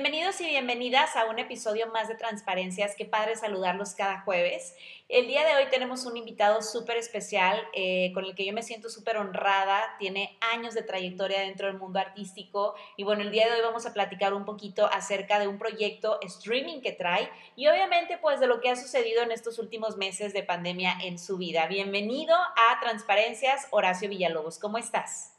Bienvenidos 0.00 0.40
y 0.40 0.46
bienvenidas 0.46 1.16
a 1.16 1.24
un 1.24 1.40
episodio 1.40 1.88
más 1.88 2.06
de 2.06 2.14
Transparencias. 2.14 2.94
Qué 2.94 3.04
padre 3.04 3.34
saludarlos 3.34 3.96
cada 3.96 4.20
jueves. 4.20 4.76
El 5.08 5.26
día 5.26 5.44
de 5.44 5.56
hoy 5.56 5.68
tenemos 5.70 6.06
un 6.06 6.16
invitado 6.16 6.62
súper 6.62 6.98
especial 6.98 7.60
eh, 7.74 8.12
con 8.14 8.24
el 8.24 8.36
que 8.36 8.46
yo 8.46 8.52
me 8.52 8.62
siento 8.62 8.90
súper 8.90 9.16
honrada. 9.16 9.96
Tiene 9.98 10.38
años 10.52 10.74
de 10.74 10.82
trayectoria 10.82 11.40
dentro 11.40 11.66
del 11.66 11.78
mundo 11.78 11.98
artístico. 11.98 12.76
Y 12.96 13.02
bueno, 13.02 13.22
el 13.22 13.32
día 13.32 13.46
de 13.46 13.54
hoy 13.56 13.60
vamos 13.60 13.86
a 13.86 13.92
platicar 13.92 14.34
un 14.34 14.44
poquito 14.44 14.86
acerca 14.86 15.40
de 15.40 15.48
un 15.48 15.58
proyecto 15.58 16.20
streaming 16.22 16.80
que 16.80 16.92
trae 16.92 17.28
y 17.56 17.66
obviamente 17.66 18.18
pues 18.18 18.38
de 18.38 18.46
lo 18.46 18.60
que 18.60 18.70
ha 18.70 18.76
sucedido 18.76 19.24
en 19.24 19.32
estos 19.32 19.58
últimos 19.58 19.96
meses 19.96 20.32
de 20.32 20.44
pandemia 20.44 20.96
en 21.02 21.18
su 21.18 21.38
vida. 21.38 21.66
Bienvenido 21.66 22.36
a 22.36 22.78
Transparencias, 22.80 23.66
Horacio 23.72 24.08
Villalobos. 24.08 24.60
¿Cómo 24.60 24.78
estás? 24.78 25.34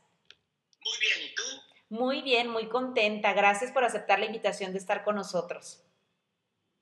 Muy 0.83 0.97
bien, 0.99 1.31
¿y 1.31 1.33
tú? 1.33 1.68
Muy 1.89 2.21
bien, 2.21 2.47
muy 2.47 2.69
contenta. 2.69 3.33
Gracias 3.33 3.71
por 3.71 3.83
aceptar 3.83 4.19
la 4.19 4.25
invitación 4.25 4.71
de 4.71 4.77
estar 4.77 5.03
con 5.03 5.15
nosotros. 5.15 5.83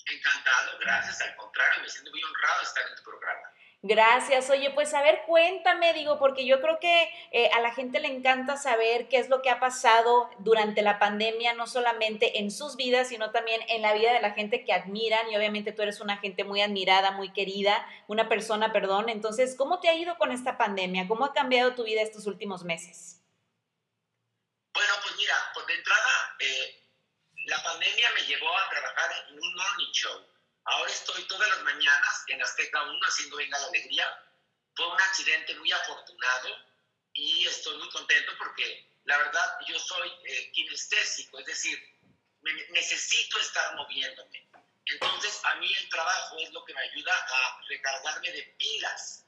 Encantado, 0.06 0.78
gracias. 0.80 1.22
Al 1.22 1.36
contrario, 1.38 1.82
me 1.82 1.90
siento 1.90 2.12
muy 2.12 2.22
honrado 2.24 2.62
estar 2.62 2.84
en 2.90 2.96
tu 2.96 3.04
programa. 3.04 3.42
Gracias. 3.84 4.50
Oye, 4.50 4.72
pues 4.72 4.94
a 4.94 5.02
ver, 5.02 5.22
cuéntame, 5.26 5.94
digo, 5.94 6.20
porque 6.20 6.46
yo 6.46 6.60
creo 6.60 6.80
que 6.80 7.10
eh, 7.32 7.50
a 7.56 7.62
la 7.62 7.74
gente 7.74 8.02
le 8.02 8.08
encanta 8.10 8.58
saber 8.58 9.08
qué 9.08 9.18
es 9.18 9.30
lo 9.30 9.42
que 9.42 9.50
ha 9.50 9.62
pasado 9.62 10.30
durante 10.40 10.82
la 10.82 11.00
pandemia, 11.00 11.54
no 11.54 11.68
solamente 11.68 12.40
en 12.40 12.52
sus 12.52 12.76
vidas, 12.76 13.08
sino 13.08 13.32
también 13.32 13.62
en 13.70 13.82
la 13.82 13.94
vida 13.94 14.12
de 14.12 14.22
la 14.22 14.32
gente 14.32 14.66
que 14.66 14.74
admiran. 14.74 15.30
Y 15.30 15.38
obviamente 15.38 15.72
tú 15.72 15.84
eres 15.84 16.02
una 16.02 16.18
gente 16.18 16.44
muy 16.44 16.62
admirada, 16.62 17.12
muy 17.12 17.32
querida, 17.32 17.86
una 18.08 18.28
persona, 18.28 18.74
perdón. 18.74 19.08
Entonces, 19.08 19.56
¿cómo 19.56 19.80
te 19.80 19.88
ha 19.88 19.96
ido 19.96 20.18
con 20.18 20.34
esta 20.34 20.58
pandemia? 20.58 21.08
¿Cómo 21.08 21.24
ha 21.24 21.34
cambiado 21.34 21.76
tu 21.76 21.84
vida 21.84 22.02
estos 22.02 22.28
últimos 22.28 22.66
meses? 22.66 23.24
Bueno, 24.78 24.94
pues 25.02 25.16
mira, 25.16 25.52
por 25.56 25.66
de 25.66 25.74
entrada, 25.74 26.36
eh, 26.38 26.84
la 27.46 27.64
pandemia 27.64 28.12
me 28.12 28.22
llevó 28.28 28.56
a 28.56 28.70
trabajar 28.70 29.26
en 29.28 29.40
un 29.40 29.56
morning 29.56 29.92
show. 29.92 30.24
Ahora 30.66 30.92
estoy 30.92 31.24
todas 31.24 31.50
las 31.50 31.64
mañanas 31.64 32.24
en 32.28 32.44
Azteca 32.44 32.84
1 32.84 33.00
haciendo 33.08 33.38
Venga 33.38 33.58
la 33.58 33.70
Alegría. 33.70 34.24
Fue 34.76 34.88
un 34.88 35.02
accidente 35.02 35.56
muy 35.56 35.72
afortunado 35.72 36.64
y 37.14 37.48
estoy 37.48 37.76
muy 37.80 37.90
contento 37.90 38.34
porque 38.38 38.88
la 39.06 39.18
verdad 39.18 39.58
yo 39.68 39.80
soy 39.80 40.12
eh, 40.26 40.52
kinestésico, 40.52 41.40
es 41.40 41.48
decir, 41.48 41.98
necesito 42.70 43.40
estar 43.40 43.76
moviéndome. 43.78 44.48
Entonces 44.86 45.42
a 45.46 45.56
mí 45.56 45.74
el 45.74 45.90
trabajo 45.90 46.38
es 46.38 46.52
lo 46.52 46.64
que 46.66 46.76
me 46.76 46.82
ayuda 46.82 47.16
a 47.16 47.62
recargarme 47.68 48.32
de 48.32 48.44
pilas. 48.60 49.26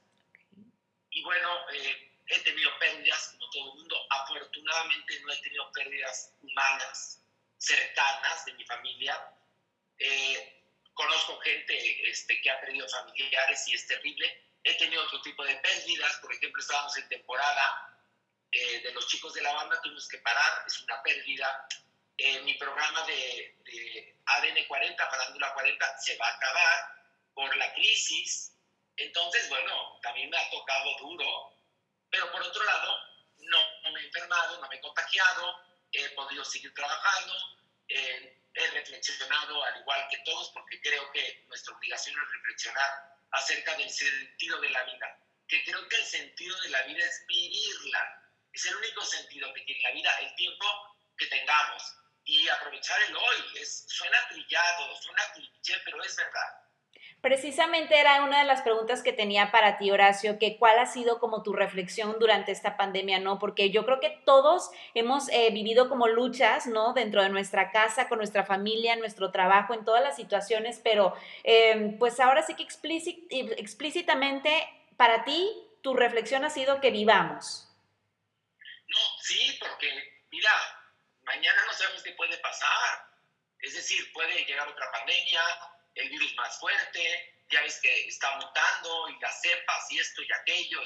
Y 1.10 1.24
bueno, 1.24 1.68
eh, 1.72 2.09
he 2.30 2.40
tenido 2.40 2.70
pérdidas 2.78 3.28
como 3.32 3.50
todo 3.50 3.72
el 3.72 3.78
mundo. 3.78 3.96
Afortunadamente 4.10 5.20
no 5.20 5.32
he 5.32 5.36
tenido 5.38 5.72
pérdidas 5.72 6.32
humanas 6.42 7.22
cercanas 7.58 8.44
de 8.44 8.54
mi 8.54 8.64
familia. 8.64 9.34
Eh, 9.98 10.62
conozco 10.94 11.38
gente 11.40 12.10
este, 12.10 12.40
que 12.40 12.50
ha 12.50 12.60
perdido 12.60 12.88
familiares 12.88 13.68
y 13.68 13.74
es 13.74 13.86
terrible. 13.86 14.44
He 14.64 14.74
tenido 14.78 15.02
otro 15.02 15.20
tipo 15.22 15.44
de 15.44 15.56
pérdidas. 15.56 16.16
Por 16.16 16.32
ejemplo, 16.32 16.60
estábamos 16.62 16.96
en 16.96 17.08
temporada 17.08 17.98
eh, 18.52 18.80
de 18.80 18.92
los 18.92 19.06
chicos 19.08 19.34
de 19.34 19.42
la 19.42 19.52
banda, 19.52 19.80
tuvimos 19.82 20.08
que 20.08 20.18
parar, 20.18 20.64
es 20.66 20.80
una 20.82 21.02
pérdida. 21.02 21.68
Eh, 22.16 22.40
mi 22.42 22.54
programa 22.54 23.02
de, 23.06 23.56
de 23.64 24.16
ADN 24.26 24.66
40, 24.68 25.10
Farándula 25.10 25.54
40, 25.54 25.98
se 25.98 26.16
va 26.16 26.26
a 26.26 26.36
acabar 26.36 27.00
por 27.34 27.56
la 27.56 27.72
crisis. 27.74 28.52
Entonces, 28.96 29.48
bueno, 29.48 29.98
también 30.02 30.28
me 30.28 30.36
ha 30.36 30.50
tocado 30.50 30.98
duro 30.98 31.59
pero 32.10 32.30
por 32.32 32.42
otro 32.42 32.62
lado, 32.64 32.96
no, 33.38 33.92
me 33.92 34.00
he 34.00 34.06
enfermado, 34.06 34.60
no 34.60 34.68
me 34.68 34.76
he 34.76 34.80
contagiado, 34.80 35.60
he 35.92 36.08
podido 36.10 36.44
seguir 36.44 36.72
trabajando, 36.74 37.34
eh, 37.88 38.36
he 38.54 38.66
reflexionado 38.70 39.64
al 39.64 39.80
igual 39.80 40.06
que 40.10 40.18
todos, 40.24 40.50
porque 40.50 40.80
creo 40.80 41.10
que 41.12 41.44
nuestra 41.48 41.74
obligación 41.74 42.16
es 42.20 42.30
reflexionar 42.30 42.90
acerca 43.32 43.74
del 43.76 43.90
sentido 43.90 44.60
de 44.60 44.70
la 44.70 44.82
vida, 44.84 45.18
que 45.48 45.64
creo 45.64 45.88
que 45.88 45.96
el 45.96 46.04
sentido 46.04 46.60
de 46.60 46.68
la 46.70 46.82
vida 46.82 47.04
es 47.04 47.24
vivirla, 47.26 48.20
es 48.52 48.66
el 48.66 48.76
único 48.76 49.04
sentido 49.04 49.52
que 49.54 49.62
tiene 49.62 49.82
la 49.82 49.92
vida, 49.92 50.18
el 50.20 50.34
tiempo 50.34 50.66
que 51.16 51.26
tengamos 51.26 51.82
y 52.24 52.48
aprovechar 52.48 53.00
el 53.02 53.16
hoy. 53.16 53.44
Es, 53.54 53.84
suena 53.88 54.18
trillado, 54.28 54.96
suena 55.00 55.22
cliché, 55.32 55.80
pero 55.84 56.02
es 56.02 56.16
verdad. 56.16 56.59
Precisamente 57.20 57.98
era 57.98 58.24
una 58.24 58.38
de 58.38 58.46
las 58.46 58.62
preguntas 58.62 59.02
que 59.02 59.12
tenía 59.12 59.50
para 59.50 59.76
ti, 59.76 59.90
Horacio, 59.90 60.38
que 60.38 60.56
cuál 60.56 60.78
ha 60.78 60.86
sido 60.86 61.18
como 61.18 61.42
tu 61.42 61.52
reflexión 61.52 62.16
durante 62.18 62.50
esta 62.50 62.78
pandemia, 62.78 63.18
¿no? 63.18 63.38
Porque 63.38 63.70
yo 63.70 63.84
creo 63.84 64.00
que 64.00 64.22
todos 64.24 64.70
hemos 64.94 65.28
eh, 65.28 65.50
vivido 65.52 65.90
como 65.90 66.08
luchas, 66.08 66.66
¿no? 66.66 66.94
Dentro 66.94 67.22
de 67.22 67.28
nuestra 67.28 67.72
casa, 67.72 68.08
con 68.08 68.16
nuestra 68.18 68.46
familia, 68.46 68.96
nuestro 68.96 69.32
trabajo, 69.32 69.74
en 69.74 69.84
todas 69.84 70.02
las 70.02 70.16
situaciones, 70.16 70.80
pero 70.82 71.14
em, 71.44 71.98
pues 71.98 72.20
ahora 72.20 72.42
sí 72.42 72.54
que 72.54 72.62
explícitamente 72.62 74.66
para 74.96 75.24
ti, 75.24 75.46
tu 75.82 75.92
reflexión 75.94 76.46
ha 76.46 76.50
sido 76.50 76.80
que 76.80 76.90
vivamos. 76.90 77.68
No, 78.86 78.98
sí, 79.20 79.58
porque 79.60 79.88
mira, 80.30 80.50
mañana 81.22 81.66
no 81.66 81.72
sabemos 81.74 82.02
qué 82.02 82.12
puede 82.12 82.38
pasar. 82.38 83.10
Es 83.60 83.74
decir, 83.74 84.10
puede 84.14 84.42
llegar 84.44 84.66
otra 84.66 84.90
pandemia, 84.90 85.42
el 85.94 86.08
virus 86.08 86.34
más 86.36 86.58
fuerte, 86.58 87.34
ya 87.50 87.62
ves 87.62 87.78
que 87.80 88.06
está 88.06 88.36
mutando 88.36 89.08
y 89.08 89.18
las 89.20 89.40
cepas 89.40 89.90
y 89.90 89.98
esto 89.98 90.22
y 90.22 90.32
aquello. 90.32 90.80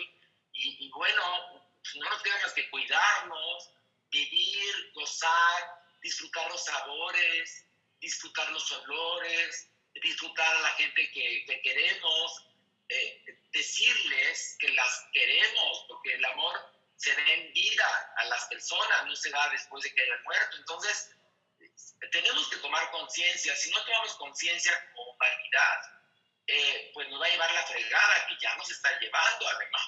Y, 0.52 0.90
bueno, 0.90 1.62
pues 1.82 1.96
no 1.96 2.08
nos 2.08 2.22
queda 2.22 2.38
más 2.40 2.52
que 2.52 2.70
cuidarnos, 2.70 3.70
vivir, 4.10 4.92
gozar, 4.94 5.82
disfrutar 6.00 6.48
los 6.50 6.64
sabores, 6.64 7.66
disfrutar 8.00 8.50
los 8.52 8.70
olores, 8.72 9.70
disfrutar 9.94 10.56
a 10.56 10.60
la 10.60 10.70
gente 10.70 11.10
que, 11.12 11.44
que 11.46 11.60
queremos, 11.62 12.46
eh, 12.88 13.24
decirles 13.52 14.56
que 14.60 14.68
las 14.68 15.06
queremos, 15.12 15.84
porque 15.88 16.14
el 16.14 16.24
amor 16.24 16.74
se 16.96 17.14
da 17.14 17.22
en 17.32 17.52
vida 17.52 18.12
a 18.16 18.24
las 18.26 18.44
personas, 18.46 19.06
no 19.06 19.16
se 19.16 19.30
da 19.30 19.48
después 19.50 19.82
de 19.84 19.94
que 19.94 20.02
hayan 20.02 20.22
muerto. 20.22 20.56
Entonces, 20.58 21.13
tenemos 22.12 22.48
que 22.48 22.56
tomar 22.56 22.90
conciencia. 22.90 23.54
Si 23.56 23.70
no 23.70 23.82
tomamos 23.84 24.14
conciencia 24.14 24.72
como 24.94 25.10
humanidad, 25.10 25.78
eh, 26.46 26.90
pues 26.92 27.08
nos 27.08 27.20
va 27.20 27.26
a 27.26 27.30
llevar 27.30 27.52
la 27.52 27.62
fregada 27.62 28.26
que 28.28 28.34
ya 28.40 28.54
nos 28.56 28.70
está 28.70 28.88
llevando 29.00 29.48
además. 29.48 29.82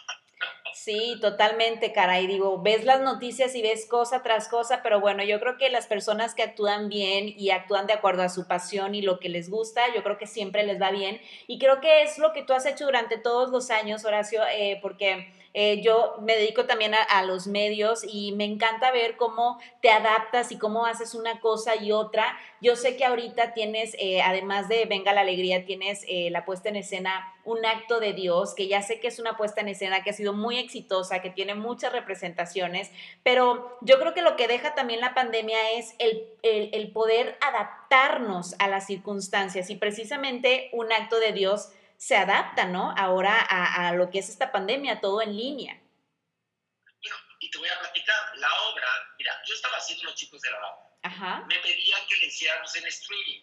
Sí, 0.75 1.19
totalmente, 1.21 1.93
caray. 1.93 2.27
Digo, 2.27 2.61
ves 2.63 2.85
las 2.85 3.01
noticias 3.01 3.55
y 3.55 3.63
ves 3.63 3.87
cosa 3.87 4.23
tras 4.23 4.49
cosa, 4.49 4.83
pero 4.83 5.01
bueno, 5.01 5.25
yo 5.25 5.41
creo 5.41 5.57
que 5.57 5.71
las 5.71 5.87
personas 5.87 6.35
que 6.35 6.43
actúan 6.43 6.89
bien 6.89 7.29
y 7.29 7.51
actúan 7.51 7.87
de 7.87 7.95
acuerdo 7.95 8.23
a 8.23 8.29
su 8.29 8.47
pasión 8.47 8.95
y 8.95 9.03
lo 9.03 9.19
que 9.19 9.29
les 9.29 9.49
gusta, 9.49 9.93
yo 9.95 10.03
creo 10.03 10.19
que 10.19 10.27
siempre 10.27 10.65
les 10.65 10.81
va 10.81 10.91
bien. 10.91 11.21
Y 11.47 11.59
creo 11.59 11.81
que 11.81 12.03
es 12.03 12.19
lo 12.19 12.33
que 12.33 12.43
tú 12.43 12.53
has 12.53 12.67
hecho 12.67 12.85
durante 12.85 13.17
todos 13.17 13.51
los 13.51 13.71
años, 13.71 14.05
Horacio, 14.05 14.45
eh, 14.47 14.79
porque 14.83 15.33
eh, 15.59 15.81
yo 15.81 16.17
me 16.21 16.37
dedico 16.37 16.67
también 16.67 16.93
a, 16.95 17.23
los 17.23 17.47
medios 17.47 18.05
y 18.07 18.33
me 18.33 18.45
encanta 18.45 18.91
ver 18.91 19.17
cómo 19.17 19.59
te 19.81 19.89
adaptas 19.89 20.53
y 20.53 20.59
cómo 20.59 20.85
haces 20.85 21.15
una 21.15 21.41
cosa 21.41 21.83
y 21.83 21.93
otra. 21.93 22.37
Yo 22.61 22.77
sé 22.77 22.99
que 22.99 23.07
ahorita 23.07 23.55
tienes, 23.55 23.97
eh, 23.99 24.21
además 24.21 24.69
de 24.69 24.85
Venga 24.85 25.15
la 25.15 25.23
Alegría, 25.23 25.65
tienes 25.65 26.05
eh, 26.09 26.29
la 26.31 26.45
puesta 26.45 26.69
en 26.69 26.77
escena 26.77 27.33
Un 27.45 27.65
acto 27.65 28.01
de 28.01 28.13
Dios, 28.13 28.55
que 28.55 28.69
ya 28.69 28.83
sé 28.83 29.01
que 29.01 29.09
es 29.09 29.19
una 29.19 29.39
puesta 29.39 29.63
en 29.63 29.69
escena 29.69 30.03
que 30.03 30.11
ha 30.11 30.13
sido 30.13 30.35
muy 30.35 30.59
exitosa, 30.59 31.23
que 31.23 31.31
tiene 31.31 31.55
muchas 31.55 31.91
representaciones, 31.91 32.91
pero 33.23 33.79
yo 33.81 33.99
creo 33.99 34.13
que 34.13 34.21
lo 34.21 34.37
que 34.37 34.49
deja 34.49 34.75
también 34.75 35.01
la 35.01 35.15
pandemia 35.15 35.71
es 35.71 35.95
el, 35.99 36.29
el 36.43 36.93
poder 36.93 37.39
adaptarnos 37.41 38.57
a 38.59 38.69
las 38.69 38.87
circunstancias 38.87 39.71
y 39.71 39.77
precisamente 39.77 40.69
Un 40.73 40.93
acto 40.93 41.19
de 41.19 41.33
Dios 41.33 41.71
se 41.99 42.17
adapta, 42.17 42.65
¿no? 42.65 42.95
Ahora 42.97 43.41
a, 43.41 43.93
lo 43.93 44.11
que 44.11 44.19
es 44.19 44.29
esta 44.29 44.53
pandemia, 44.53 45.01
todo 45.01 45.23
en 45.23 45.37
línea. 45.37 45.75
Bueno, 45.75 47.17
y 47.41 47.51
te 47.51 47.59
voy 47.59 47.69
a 47.69 47.81
platicar, 47.81 48.37
la 48.37 48.63
obra, 48.63 48.87
mira, 49.19 49.43
yo 49.47 49.55
estaba 49.55 49.77
haciendo 49.77 50.05
Los 50.05 50.15
Chicos 50.15 50.41
de 50.41 50.51
la 50.51 50.59
Banda. 50.61 51.47
Me 51.47 51.59
pedían 51.61 52.07
que 52.09 52.17
le 52.17 52.27
hiciéramos 52.27 52.75
en 52.77 52.87
streaming. 52.87 53.43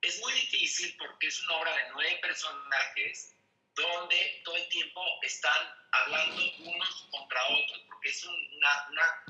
Es 0.00 0.20
muy 0.20 0.32
difícil 0.32 0.96
porque 0.98 1.26
es 1.26 1.42
una 1.44 1.56
obra 1.56 1.74
de 1.74 1.90
nueve 1.92 2.18
personajes 2.22 3.34
donde 3.74 4.42
todo 4.44 4.56
el 4.56 4.68
tiempo 4.68 5.02
están 5.22 5.74
hablando 5.90 6.42
unos 6.58 7.08
contra 7.10 7.44
otros, 7.46 7.82
porque 7.86 8.10
es 8.10 8.24
una, 8.24 8.88
una, 8.90 9.24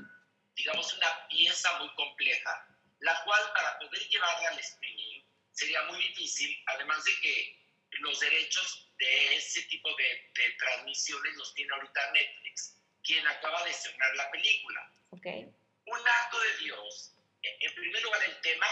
digamos, 0.53 0.93
una 0.93 1.27
pieza 1.27 1.79
muy 1.79 1.89
compleja, 1.95 2.67
la 2.99 3.23
cual 3.23 3.41
para 3.53 3.79
poder 3.79 4.07
llevarla 4.07 4.49
al 4.49 4.59
streaming 4.59 5.23
sería 5.51 5.81
muy 5.83 5.97
difícil, 5.99 6.55
además 6.67 7.03
de 7.05 7.11
que 7.21 7.64
los 7.99 8.19
derechos 8.19 8.89
de 8.97 9.35
ese 9.35 9.61
tipo 9.63 9.89
de, 9.95 10.31
de, 10.33 10.51
transmisiones 10.57 11.35
los 11.35 11.53
tiene 11.53 11.73
ahorita 11.73 12.11
Netflix, 12.11 12.77
quien 13.03 13.25
acaba 13.27 13.63
de 13.63 13.71
estrenar 13.71 14.15
la 14.15 14.31
película. 14.31 14.91
Okay. 15.11 15.53
Un 15.85 15.99
acto 16.07 16.39
de 16.39 16.57
Dios. 16.57 17.11
En 17.41 17.75
primer 17.75 18.01
lugar, 18.01 18.23
el 18.23 18.41
tema, 18.41 18.67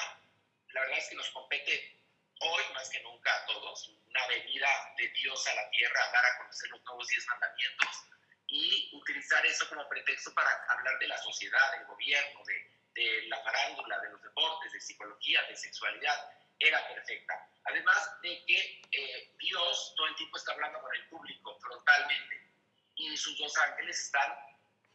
la 0.69 0.81
verdad 0.81 0.97
es 0.97 1.09
que 1.09 1.15
nos 1.15 1.29
compete 1.29 1.99
hoy 2.39 2.63
más 2.73 2.89
que 2.89 2.99
nunca 3.01 3.33
a 3.35 3.45
todos, 3.45 3.89
una 4.07 4.27
venida 4.27 4.67
de 4.97 5.07
Dios 5.09 5.47
a 5.47 5.55
la 5.55 5.69
tierra 5.69 6.03
a 6.03 6.11
dar 6.11 6.25
a 6.25 6.37
conocer 6.39 6.69
los 6.69 6.83
nuevos 6.83 7.07
diez 7.07 7.25
mandamientos 7.27 8.03
y 8.47 8.89
utilizar 8.93 9.45
eso 9.45 9.67
como 9.69 9.87
pretexto 9.87 10.33
para 10.33 10.49
hablar 10.69 10.97
de 10.99 11.07
la 11.07 11.17
sociedad, 11.19 11.71
del 11.77 11.85
gobierno, 11.85 12.43
de, 12.45 12.71
de 12.93 13.27
la 13.27 13.41
farándula, 13.41 13.99
de 13.99 14.09
los 14.09 14.21
deportes, 14.21 14.73
de 14.73 14.79
psicología, 14.79 15.41
de 15.43 15.55
sexualidad, 15.55 16.17
era 16.59 16.87
perfecta. 16.87 17.49
Además 17.65 18.21
de 18.21 18.45
que 18.45 18.81
eh, 18.91 19.35
Dios 19.39 19.93
todo 19.95 20.07
el 20.07 20.15
tiempo 20.15 20.37
está 20.37 20.51
hablando 20.53 20.81
con 20.81 20.93
el 20.95 21.07
público 21.07 21.57
frontalmente 21.59 22.51
y 22.95 23.15
sus 23.17 23.37
dos 23.37 23.57
ángeles 23.57 23.99
están 23.99 24.33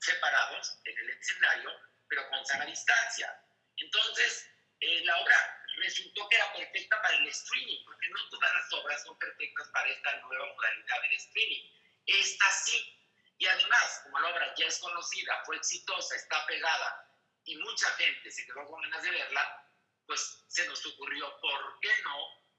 separados 0.01 0.79
en 0.85 0.99
el 0.99 1.11
escenario, 1.11 1.71
pero 2.09 2.29
con 2.31 2.45
sana 2.47 2.65
distancia. 2.67 3.43
Entonces, 3.77 4.51
eh, 4.81 5.05
la 5.05 5.17
obra 5.19 5.65
resultó 5.77 6.29
que 6.29 6.37
era 6.37 6.53
perfecta 6.53 7.01
para 7.03 7.17
el 7.17 7.29
streaming, 7.29 7.85
porque 7.85 8.09
no 8.09 8.29
todas 8.31 8.55
las 8.55 8.73
obras 8.73 9.03
son 9.03 9.19
perfectas 9.19 9.69
para 9.69 9.89
esta 9.89 10.17
nueva 10.21 10.47
modalidad 10.47 11.03
del 11.03 11.13
streaming. 11.15 11.71
Esta 12.07 12.51
sí. 12.53 12.95
Y 13.39 13.47
además, 13.47 14.01
como 14.05 14.19
la 14.21 14.29
obra 14.29 14.55
ya 14.57 14.67
es 14.67 14.79
conocida, 14.79 15.43
fue 15.45 15.57
exitosa, 15.57 16.17
está 16.17 16.45
pegada 16.47 17.09
y 17.45 17.57
mucha 17.57 17.89
gente 17.93 18.31
se 18.31 18.45
quedó 18.47 18.67
con 18.67 18.83
ganas 18.83 19.03
de 19.03 19.11
verla, 19.11 19.68
pues 20.09 20.45
se 20.49 20.67
nos 20.67 20.85
ocurrió, 20.87 21.41
¿por 21.41 21.81
qué 21.81 21.91
no 22.03 22.17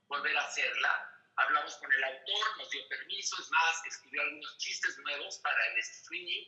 volver 0.08 0.38
a 0.38 0.46
hacerla? 0.46 1.12
Hablamos 1.36 1.76
con 1.78 1.92
el 1.92 2.04
autor, 2.04 2.58
nos 2.58 2.70
dio 2.70 2.88
permiso, 2.88 3.36
es 3.42 3.50
más, 3.50 3.86
escribió 3.86 4.22
algunos 4.22 4.58
chistes 4.60 4.98
nuevos 5.00 5.40
para 5.40 5.68
el 5.68 5.80
streaming 5.80 6.46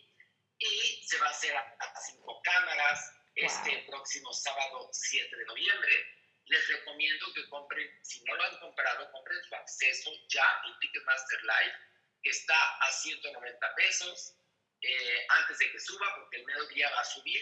y 0.59 1.03
se 1.07 1.17
va 1.19 1.27
a 1.27 1.31
hacer 1.31 1.55
a, 1.57 1.77
cinco 2.07 2.39
cámaras 2.43 3.13
este 3.35 3.83
próximo 3.89 4.31
sábado 4.31 4.89
7 4.91 5.35
de 5.35 5.45
noviembre 5.45 6.21
les 6.51 6.67
recomiendo 6.67 7.33
que 7.33 7.47
compren, 7.49 7.89
si 8.03 8.21
no 8.25 8.35
lo 8.35 8.43
han 8.43 8.59
comprado, 8.59 9.09
compren 9.11 9.41
su 9.43 9.55
acceso 9.55 10.11
ya 10.27 10.45
en 10.65 10.77
Ticketmaster 10.79 11.41
Live, 11.43 11.75
que 12.23 12.29
está 12.29 12.77
a 12.79 12.91
190 12.91 13.75
pesos 13.75 14.35
eh, 14.81 15.25
antes 15.29 15.57
de 15.59 15.71
que 15.71 15.79
suba, 15.79 16.13
porque 16.15 16.37
el 16.37 16.45
mediodía 16.45 16.89
va 16.91 16.99
a 16.99 17.05
subir. 17.05 17.41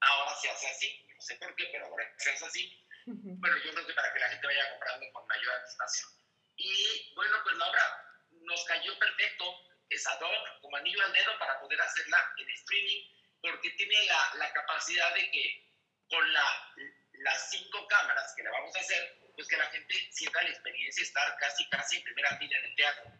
Ahora 0.00 0.34
se 0.36 0.50
hace 0.50 0.68
así, 0.68 1.05
no 1.16 1.22
sé 1.22 1.36
por 1.36 1.54
qué, 1.56 1.68
pero 1.72 1.86
ahora 1.86 2.04
hace 2.16 2.44
así. 2.44 2.86
Bueno, 3.06 3.56
yo 3.64 3.72
creo 3.72 3.86
que 3.86 3.94
para 3.94 4.12
que 4.12 4.18
la 4.20 4.28
gente 4.28 4.46
vaya 4.46 4.70
comprando 4.70 5.06
con 5.12 5.26
mayor 5.26 5.54
anticipación. 5.54 6.10
Y 6.56 7.14
bueno, 7.14 7.36
pues 7.44 7.56
la 7.56 7.68
obra 7.68 8.04
nos 8.30 8.64
cayó 8.64 8.98
perfecto, 8.98 9.44
es 9.88 10.06
ad 10.06 10.20
hoc, 10.20 10.60
como 10.60 10.76
anillo 10.76 11.02
al 11.04 11.12
dedo 11.12 11.38
para 11.38 11.60
poder 11.60 11.80
hacerla 11.80 12.18
en 12.38 12.50
streaming, 12.50 13.02
porque 13.40 13.70
tiene 13.70 14.06
la, 14.06 14.34
la 14.38 14.52
capacidad 14.52 15.14
de 15.14 15.30
que 15.30 15.70
con 16.08 16.32
la 16.32 16.74
las 17.20 17.50
cinco 17.50 17.86
cámaras 17.88 18.34
que 18.36 18.42
le 18.42 18.50
vamos 18.50 18.74
a 18.76 18.80
hacer, 18.80 19.18
pues 19.34 19.48
que 19.48 19.56
la 19.56 19.66
gente 19.66 19.94
sienta 20.12 20.42
la 20.42 20.50
experiencia 20.50 21.02
de 21.02 21.06
estar 21.06 21.36
casi, 21.38 21.68
casi 21.68 21.96
en 21.96 22.04
primera 22.04 22.36
fila 22.36 22.58
en 22.58 22.64
el 22.64 22.74
teatro. 22.74 23.12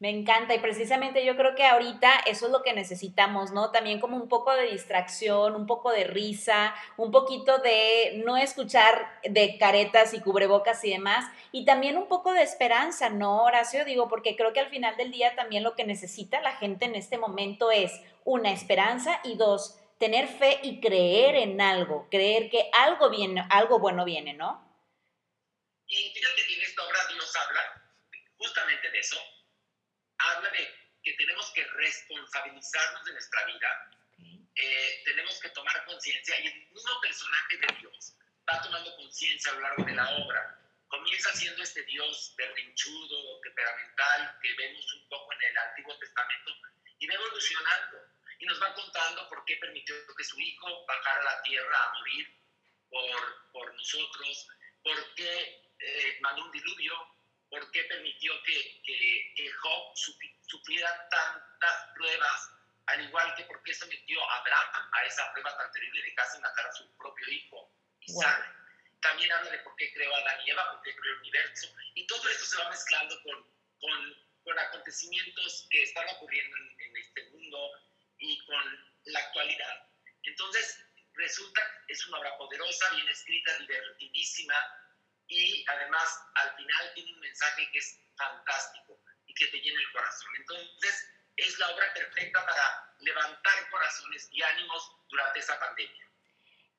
Me 0.00 0.10
encanta 0.10 0.54
y 0.54 0.60
precisamente 0.60 1.24
yo 1.24 1.36
creo 1.36 1.56
que 1.56 1.64
ahorita 1.64 2.20
eso 2.26 2.46
es 2.46 2.52
lo 2.52 2.62
que 2.62 2.72
necesitamos, 2.72 3.50
¿no? 3.50 3.72
También 3.72 3.98
como 3.98 4.16
un 4.16 4.28
poco 4.28 4.54
de 4.54 4.70
distracción, 4.70 5.56
un 5.56 5.66
poco 5.66 5.90
de 5.90 6.04
risa, 6.04 6.72
un 6.96 7.10
poquito 7.10 7.58
de 7.58 8.22
no 8.24 8.36
escuchar 8.36 9.20
de 9.24 9.58
caretas 9.58 10.14
y 10.14 10.20
cubrebocas 10.20 10.84
y 10.84 10.90
demás, 10.90 11.28
y 11.50 11.64
también 11.64 11.96
un 11.96 12.06
poco 12.06 12.32
de 12.32 12.42
esperanza, 12.42 13.10
¿no, 13.10 13.42
Horacio? 13.42 13.84
Digo, 13.84 14.08
porque 14.08 14.36
creo 14.36 14.52
que 14.52 14.60
al 14.60 14.70
final 14.70 14.96
del 14.96 15.10
día 15.10 15.34
también 15.34 15.64
lo 15.64 15.74
que 15.74 15.84
necesita 15.84 16.40
la 16.42 16.54
gente 16.54 16.84
en 16.84 16.94
este 16.94 17.18
momento 17.18 17.72
es 17.72 18.00
una 18.24 18.52
esperanza 18.52 19.20
y 19.24 19.36
dos, 19.36 19.80
tener 19.98 20.28
fe 20.28 20.60
y 20.62 20.80
creer 20.80 21.34
en 21.34 21.60
algo, 21.60 22.06
creer 22.08 22.50
que 22.50 22.70
algo, 22.72 23.10
viene, 23.10 23.44
algo 23.50 23.80
bueno 23.80 24.04
viene, 24.04 24.32
¿no? 24.32 24.64
Y 25.88 25.96
fíjate 26.14 26.46
que 26.46 26.54
en 26.54 26.60
esta 26.60 26.86
obra 26.86 26.98
Dios 27.12 27.34
habla 27.34 27.82
justamente 28.36 28.90
de 28.92 28.98
eso. 29.00 29.18
Habla 30.18 30.50
de 30.50 30.74
que 31.02 31.12
tenemos 31.14 31.50
que 31.52 31.64
responsabilizarnos 31.64 33.04
de 33.04 33.12
nuestra 33.12 33.44
vida, 33.46 33.90
eh, 34.54 35.02
tenemos 35.04 35.38
que 35.40 35.48
tomar 35.50 35.84
conciencia 35.84 36.40
y 36.40 36.46
el 36.48 36.66
mismo 36.70 37.00
personaje 37.00 37.56
de 37.58 37.66
Dios 37.80 38.14
va 38.48 38.60
tomando 38.62 38.94
conciencia 38.96 39.52
a 39.52 39.54
lo 39.54 39.60
largo 39.60 39.84
de 39.84 39.94
la 39.94 40.10
obra. 40.16 40.58
Comienza 40.88 41.32
siendo 41.32 41.62
este 41.62 41.82
Dios 41.84 42.34
berrinchudo, 42.36 43.40
temperamental, 43.42 44.38
que 44.42 44.54
vemos 44.54 44.94
un 44.94 45.08
poco 45.08 45.32
en 45.34 45.42
el 45.50 45.58
Antiguo 45.58 45.96
Testamento, 45.98 46.52
y 46.98 47.06
va 47.06 47.14
evolucionando 47.14 47.98
y 48.38 48.46
nos 48.46 48.62
va 48.62 48.74
contando 48.74 49.28
por 49.28 49.44
qué 49.44 49.56
permitió 49.56 49.94
que 50.16 50.24
su 50.24 50.38
hijo 50.40 50.86
bajara 50.86 51.20
a 51.20 51.34
la 51.36 51.42
tierra 51.42 51.84
a 51.84 51.98
morir 51.98 52.28
por, 52.88 53.50
por 53.52 53.74
nosotros, 53.74 54.48
por 54.82 55.14
qué 55.14 55.72
eh, 55.78 56.18
mandó 56.20 56.44
un 56.44 56.52
diluvio, 56.52 56.94
por 57.50 57.70
qué 57.70 57.84
permitió 57.84 58.32
que, 58.42 58.82
que, 58.82 59.32
que 59.36 59.52
Job 59.52 59.96
sufriera 60.46 61.08
tantas 61.08 61.94
pruebas, 61.94 62.50
al 62.86 63.04
igual 63.04 63.34
que 63.36 63.44
por 63.44 63.62
qué 63.62 63.74
sometió 63.74 64.22
a 64.22 64.36
Abraham 64.38 64.90
a 64.92 65.04
esa 65.04 65.32
prueba 65.32 65.56
tan 65.56 65.70
terrible 65.72 66.02
de 66.02 66.14
casi 66.14 66.38
matar 66.40 66.66
a 66.66 66.72
su 66.72 66.96
propio 66.96 67.28
hijo, 67.28 67.70
Isaac. 68.00 68.54
También 69.00 69.30
habla 69.32 69.50
de 69.50 69.58
por 69.58 69.76
qué 69.76 69.92
creó 69.92 70.14
a 70.14 70.18
Adán 70.18 70.40
y 70.44 70.50
Eva, 70.50 70.72
por 70.72 70.82
qué 70.82 70.96
creó 70.96 71.12
el 71.12 71.20
universo. 71.20 71.68
Y 71.94 72.06
todo 72.06 72.28
esto 72.28 72.44
se 72.44 72.58
va 72.58 72.70
mezclando 72.70 73.22
con, 73.22 73.46
con, 73.80 74.26
con 74.42 74.58
acontecimientos 74.58 75.68
que 75.70 75.82
están 75.84 76.08
ocurriendo 76.16 76.56
en, 76.56 76.80
en 76.80 76.96
este 76.96 77.30
mundo, 77.30 77.70
y 78.18 78.44
con 78.44 78.90
la 79.04 79.20
actualidad. 79.20 79.86
Entonces, 80.24 80.84
resulta, 81.14 81.62
es 81.88 82.06
una 82.06 82.18
obra 82.18 82.36
poderosa, 82.36 82.90
bien 82.94 83.08
escrita, 83.08 83.56
divertidísima 83.58 84.54
y 85.28 85.64
además 85.68 86.20
al 86.34 86.56
final 86.56 86.92
tiene 86.94 87.12
un 87.12 87.20
mensaje 87.20 87.68
que 87.70 87.78
es 87.78 88.00
fantástico 88.16 89.00
y 89.26 89.34
que 89.34 89.46
te 89.48 89.60
llena 89.60 89.80
el 89.80 89.92
corazón. 89.92 90.30
Entonces, 90.36 91.08
es 91.36 91.58
la 91.58 91.68
obra 91.70 91.92
perfecta 91.94 92.44
para 92.44 92.94
levantar 92.98 93.70
corazones 93.70 94.28
y 94.32 94.42
ánimos 94.42 94.90
durante 95.08 95.38
esa 95.38 95.58
pandemia. 95.60 96.07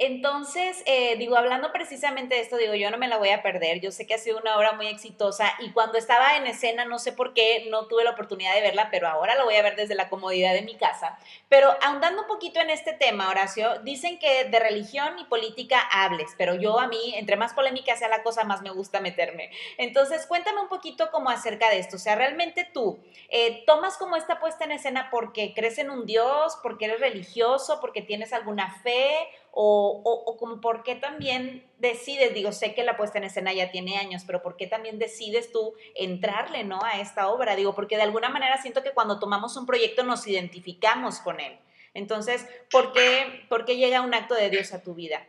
Entonces, 0.02 0.82
eh, 0.86 1.18
digo, 1.18 1.36
hablando 1.36 1.74
precisamente 1.74 2.36
de 2.36 2.40
esto, 2.42 2.56
digo, 2.56 2.74
yo 2.74 2.90
no 2.90 2.98
me 2.98 3.10
la 3.10 3.18
voy 3.18 3.32
a 3.32 3.44
perder. 3.44 3.82
Yo 3.82 3.92
sé 3.92 4.08
que 4.08 4.14
ha 4.14 4.18
sido 4.18 4.38
una 4.38 4.56
obra 4.56 4.72
muy 4.72 4.88
exitosa 4.88 5.52
y 5.60 5.72
cuando 5.74 5.98
estaba 5.98 6.38
en 6.38 6.48
escena, 6.48 6.86
no 6.86 7.00
sé 7.00 7.12
por 7.12 7.34
qué, 7.34 7.68
no 7.70 7.86
tuve 7.88 8.06
la 8.06 8.12
oportunidad 8.12 8.56
de 8.56 8.62
verla, 8.62 8.88
pero 8.92 9.10
ahora 9.10 9.36
la 9.36 9.44
voy 9.44 9.56
a 9.56 9.62
ver 9.62 9.76
desde 9.76 9.96
la 9.96 10.08
comodidad 10.08 10.54
de 10.54 10.62
mi 10.62 10.76
casa. 10.76 11.20
Pero 11.50 11.76
ahondando 11.82 12.22
un 12.22 12.28
poquito 12.30 12.62
en 12.62 12.70
este 12.70 12.94
tema, 12.94 13.30
Horacio, 13.30 13.80
dicen 13.80 14.20
que 14.20 14.46
de 14.46 14.60
religión 14.60 15.20
y 15.20 15.26
política 15.26 15.82
hables, 15.92 16.30
pero 16.38 16.56
yo 16.56 16.80
a 16.80 16.88
mí, 16.88 17.14
entre 17.18 17.36
más 17.36 17.54
polémica 17.54 17.98
sea 17.98 18.08
la 18.08 18.24
cosa, 18.24 18.46
más 18.46 18.62
me 18.62 18.70
gusta 18.70 19.02
meterme. 19.02 19.52
Entonces, 19.78 20.26
cuéntame 20.28 20.62
un 20.62 20.70
poquito 20.70 21.12
como 21.12 21.30
acerca 21.30 21.70
de 21.70 21.80
esto. 21.80 21.98
O 21.98 22.00
sea, 22.00 22.16
realmente 22.16 22.66
tú 22.74 23.04
eh, 23.28 23.66
tomas 23.68 23.98
como 23.98 24.16
esta 24.16 24.40
puesta 24.40 24.64
en 24.64 24.72
escena 24.72 25.10
porque 25.12 25.54
crees 25.54 25.78
en 25.78 25.90
un 25.90 26.06
Dios, 26.06 26.58
porque 26.64 26.86
eres 26.86 27.02
religioso, 27.02 27.82
porque 27.82 28.02
tienes 28.02 28.32
alguna 28.32 28.80
fe 28.82 29.28
o, 29.52 30.02
o, 30.04 30.38
como 30.38 30.62
por 30.62 30.84
qué 30.84 30.96
también 30.96 31.70
decides, 31.78 32.34
digo, 32.34 32.52
sé 32.52 32.74
que 32.74 32.84
la 32.84 32.98
puesta 32.98 33.18
en 33.18 33.24
escena 33.26 33.54
ya 33.54 33.72
tiene 33.72 33.98
años, 33.98 34.24
pero 34.26 34.42
por 34.42 34.58
qué 34.58 34.68
también 34.68 35.00
decides 35.00 35.52
tú 35.52 35.76
entrarle, 35.96 36.64
¿no? 36.64 36.84
A 36.84 37.00
esta 37.00 37.30
obra, 37.30 37.56
digo, 37.56 37.76
porque 37.76 37.98
de 37.98 38.04
alguna 38.04 38.30
manera 38.30 38.62
siento 38.62 38.84
que 38.84 38.92
cuando 38.92 39.20
tomamos 39.20 39.58
un 39.58 39.66
proyecto 39.66 40.04
nos 40.04 40.28
identificamos 40.28 41.20
con 41.20 41.40
él. 41.40 41.60
Entonces, 41.94 42.48
¿por 42.70 42.94
qué, 42.94 43.46
¿por 43.50 43.66
qué 43.66 43.78
llega 43.78 44.02
un 44.02 44.14
acto 44.14 44.36
de 44.36 44.50
Dios 44.50 44.74
a 44.74 44.84
tu 44.84 44.94
vida? 44.94 45.26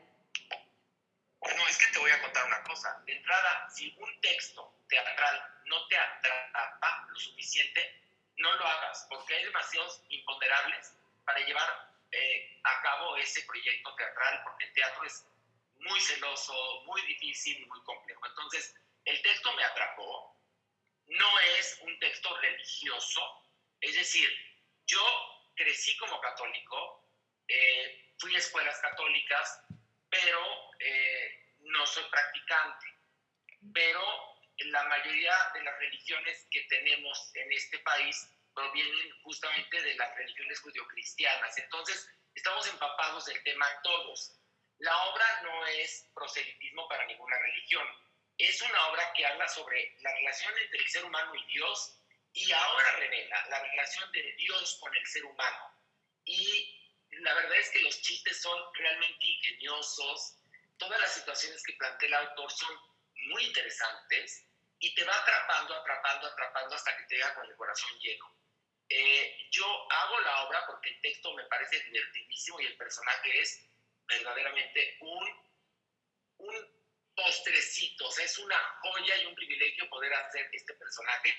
Bueno, 1.40 1.62
es 1.68 1.78
que 1.78 1.92
te 1.92 1.98
voy 1.98 2.10
a 2.10 2.20
contar 2.20 2.46
una 2.46 2.62
cosa. 2.64 3.02
De 3.06 3.12
entrada, 3.12 3.68
si 3.70 3.96
un 3.98 4.20
texto 4.20 4.74
teatral 4.88 5.42
no 5.64 5.86
te 5.88 5.96
atrapa 5.96 7.06
lo 7.08 7.18
suficiente, 7.18 7.80
no 8.36 8.52
lo 8.54 8.66
hagas, 8.66 9.06
porque 9.08 9.34
hay 9.34 9.44
demasiados 9.44 10.02
imponderables 10.10 10.94
para 11.24 11.40
llevar 11.46 11.89
eh, 12.12 12.60
a 12.64 12.82
cabo 12.82 13.16
ese 13.16 13.42
proyecto 13.42 13.94
teatral, 13.94 14.42
porque 14.44 14.64
el 14.64 14.72
teatro 14.72 15.04
es 15.04 15.26
muy 15.76 16.00
celoso, 16.00 16.82
muy 16.84 17.00
difícil 17.02 17.58
y 17.60 17.66
muy 17.66 17.80
complejo. 17.82 18.26
Entonces, 18.26 18.74
el 19.04 19.20
texto 19.22 19.52
me 19.54 19.64
atrapó, 19.64 20.36
no 21.06 21.40
es 21.40 21.78
un 21.82 21.98
texto 21.98 22.36
religioso, 22.38 23.20
es 23.80 23.94
decir, 23.94 24.28
yo 24.86 25.02
crecí 25.54 25.96
como 25.96 26.20
católico, 26.20 27.08
eh, 27.48 28.14
fui 28.18 28.34
a 28.34 28.38
escuelas 28.38 28.78
católicas, 28.80 29.62
pero 30.08 30.40
eh, 30.78 31.56
no 31.60 31.86
soy 31.86 32.04
practicante. 32.10 32.86
Pero 33.72 34.00
la 34.58 34.84
mayoría 34.84 35.34
de 35.54 35.62
las 35.62 35.78
religiones 35.78 36.46
que 36.50 36.62
tenemos 36.62 37.30
en 37.34 37.52
este 37.52 37.78
país 37.80 38.30
provienen 38.54 39.10
justamente 39.22 39.82
de 39.82 39.94
las 39.94 40.14
religiones 40.16 40.60
judio-cristianas. 40.60 41.56
Entonces, 41.58 42.08
estamos 42.34 42.66
empapados 42.68 43.26
del 43.26 43.42
tema 43.42 43.66
todos. 43.82 44.36
La 44.78 44.96
obra 45.04 45.42
no 45.42 45.66
es 45.66 46.08
proselitismo 46.14 46.88
para 46.88 47.06
ninguna 47.06 47.38
religión. 47.38 47.86
Es 48.38 48.62
una 48.62 48.86
obra 48.88 49.12
que 49.14 49.26
habla 49.26 49.46
sobre 49.48 49.94
la 50.00 50.14
relación 50.14 50.52
entre 50.58 50.80
el 50.80 50.88
ser 50.88 51.04
humano 51.04 51.34
y 51.34 51.44
Dios 51.52 51.96
y 52.32 52.50
ahora 52.52 52.96
revela 52.96 53.46
la 53.48 53.62
relación 53.62 54.10
de 54.12 54.32
Dios 54.38 54.78
con 54.80 54.94
el 54.94 55.06
ser 55.06 55.24
humano. 55.24 55.74
Y 56.24 56.80
la 57.10 57.34
verdad 57.34 57.58
es 57.58 57.70
que 57.70 57.82
los 57.82 58.00
chistes 58.00 58.40
son 58.40 58.58
realmente 58.74 59.26
ingeniosos, 59.26 60.36
todas 60.78 61.00
las 61.00 61.12
situaciones 61.12 61.62
que 61.62 61.74
plantea 61.74 62.08
el 62.08 62.14
autor 62.14 62.50
son 62.50 62.74
muy 63.28 63.44
interesantes 63.44 64.46
y 64.78 64.94
te 64.94 65.04
va 65.04 65.14
atrapando, 65.14 65.74
atrapando, 65.74 66.26
atrapando 66.26 66.74
hasta 66.74 66.96
que 66.96 67.04
te 67.04 67.16
llega 67.16 67.34
con 67.34 67.46
el 67.46 67.56
corazón 67.56 67.98
lleno. 67.98 68.39
Eh, 68.92 69.48
yo 69.52 69.64
hago 69.92 70.20
la 70.20 70.42
obra 70.46 70.66
porque 70.66 70.88
el 70.90 71.00
texto 71.00 71.32
me 71.34 71.44
parece 71.44 71.78
divertidísimo 71.84 72.60
y 72.60 72.66
el 72.66 72.76
personaje 72.76 73.40
es 73.40 73.64
verdaderamente 74.08 74.96
un, 75.00 75.28
un 76.38 76.80
postrecito, 77.14 78.08
o 78.08 78.10
sea, 78.10 78.24
es 78.24 78.36
una 78.38 78.58
joya 78.82 79.16
y 79.18 79.26
un 79.26 79.34
privilegio 79.36 79.88
poder 79.88 80.12
hacer 80.14 80.48
este 80.52 80.74
personaje 80.74 81.32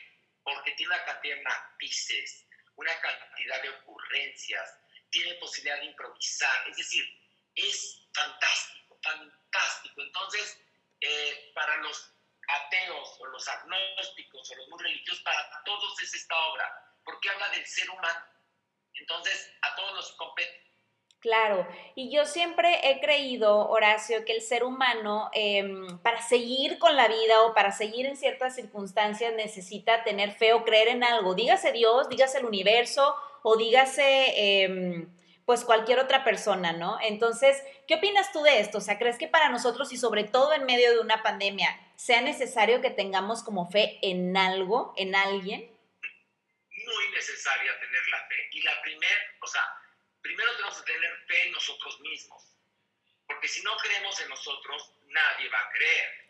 porque 0.43 0.72
tiene 0.72 0.96
una 0.96 1.03
cantidad 1.03 1.36
de 1.36 1.41
matices, 1.41 2.48
una 2.75 2.98
cantidad 3.01 3.62
de 3.62 3.70
ocurrencias, 3.70 4.77
tiene 5.10 5.34
posibilidad 5.36 5.79
de 5.79 5.88
improvisar, 5.88 6.70
es 6.70 6.77
decir, 6.77 7.05
es 7.53 8.08
fantástico, 8.13 8.98
fantástico. 9.03 10.01
Entonces, 10.01 10.58
eh, 11.01 11.51
para 11.53 11.75
los 11.77 12.13
ateos 12.48 13.17
o 13.20 13.25
los 13.25 13.46
agnósticos 13.46 14.51
o 14.51 14.55
los 14.55 14.70
muy 14.70 14.81
religiosos, 14.84 15.22
para 15.22 15.63
todos 15.65 16.00
es 16.01 16.13
esta 16.13 16.38
obra, 16.48 16.90
porque 17.03 17.29
habla 17.29 17.50
del 17.50 17.65
ser 17.65 17.89
humano. 17.89 18.25
Entonces, 18.93 19.53
a 19.62 19.75
todos 19.75 19.93
nos 19.93 20.12
compete. 20.13 20.62
Claro, 21.22 21.67
y 21.93 22.12
yo 22.12 22.25
siempre 22.25 22.89
he 22.89 23.00
creído, 23.00 23.70
Horacio, 23.70 24.25
que 24.25 24.34
el 24.34 24.41
ser 24.41 24.63
humano 24.63 25.29
em, 25.34 26.00
para 26.00 26.20
seguir 26.20 26.79
con 26.79 26.96
la 26.96 27.08
vida 27.08 27.43
o 27.43 27.53
para 27.53 27.72
seguir 27.72 28.08
en 28.08 28.17
ciertas 28.17 28.55
circunstancias 28.55 29.31
necesita 29.36 30.03
tener 30.03 30.31
fe 30.31 30.53
o 30.53 30.63
creer 30.63 30.88
en 30.88 31.03
algo. 31.03 31.36
Dígase 31.36 31.74
Dios, 31.74 32.10
dígase 32.10 32.39
el 32.39 32.46
universo 32.46 33.15
o 33.43 33.55
dígase 33.55 34.63
em, 34.63 35.15
pues 35.46 35.63
cualquier 35.63 36.00
otra 36.00 36.24
persona, 36.24 36.74
¿no? 36.74 36.98
Entonces, 37.01 37.63
¿qué 37.88 37.96
opinas 37.96 38.31
tú 38.31 38.41
de 38.41 38.60
esto? 38.60 38.79
O 38.79 38.81
sea, 38.81 38.98
¿crees 38.98 39.20
que 39.20 39.27
para 39.27 39.50
nosotros 39.50 39.93
y 39.93 39.98
sobre 39.98 40.24
todo 40.24 40.53
en 40.53 40.65
medio 40.65 40.91
de 40.91 41.01
una 41.01 41.22
pandemia 41.22 41.70
sea 41.98 42.22
necesario 42.22 42.81
que 42.81 42.89
tengamos 42.89 43.43
como 43.43 43.70
fe 43.70 44.00
en 44.01 44.36
algo, 44.38 44.91
en 44.98 45.13
alguien? 45.13 45.70
Muy 47.01 47.15
necesaria 47.15 47.79
tener 47.79 48.08
la 48.08 48.27
fe. 48.27 48.50
Y 48.51 48.62
la 48.62 48.81
primera, 48.81 49.36
o 49.41 49.48
sea, 49.48 49.63
primero 50.22 50.51
tenemos 50.55 50.81
que 50.81 50.93
tener 50.93 51.25
fe 51.25 51.48
en 51.48 51.51
nosotros 51.53 52.00
mismos, 52.01 52.43
porque 53.25 53.48
si 53.48 53.62
no 53.63 53.75
creemos 53.77 54.20
en 54.22 54.29
nosotros, 54.29 54.93
nadie 55.08 55.50
va 55.50 55.60
a 55.60 55.72
creer. 55.72 56.22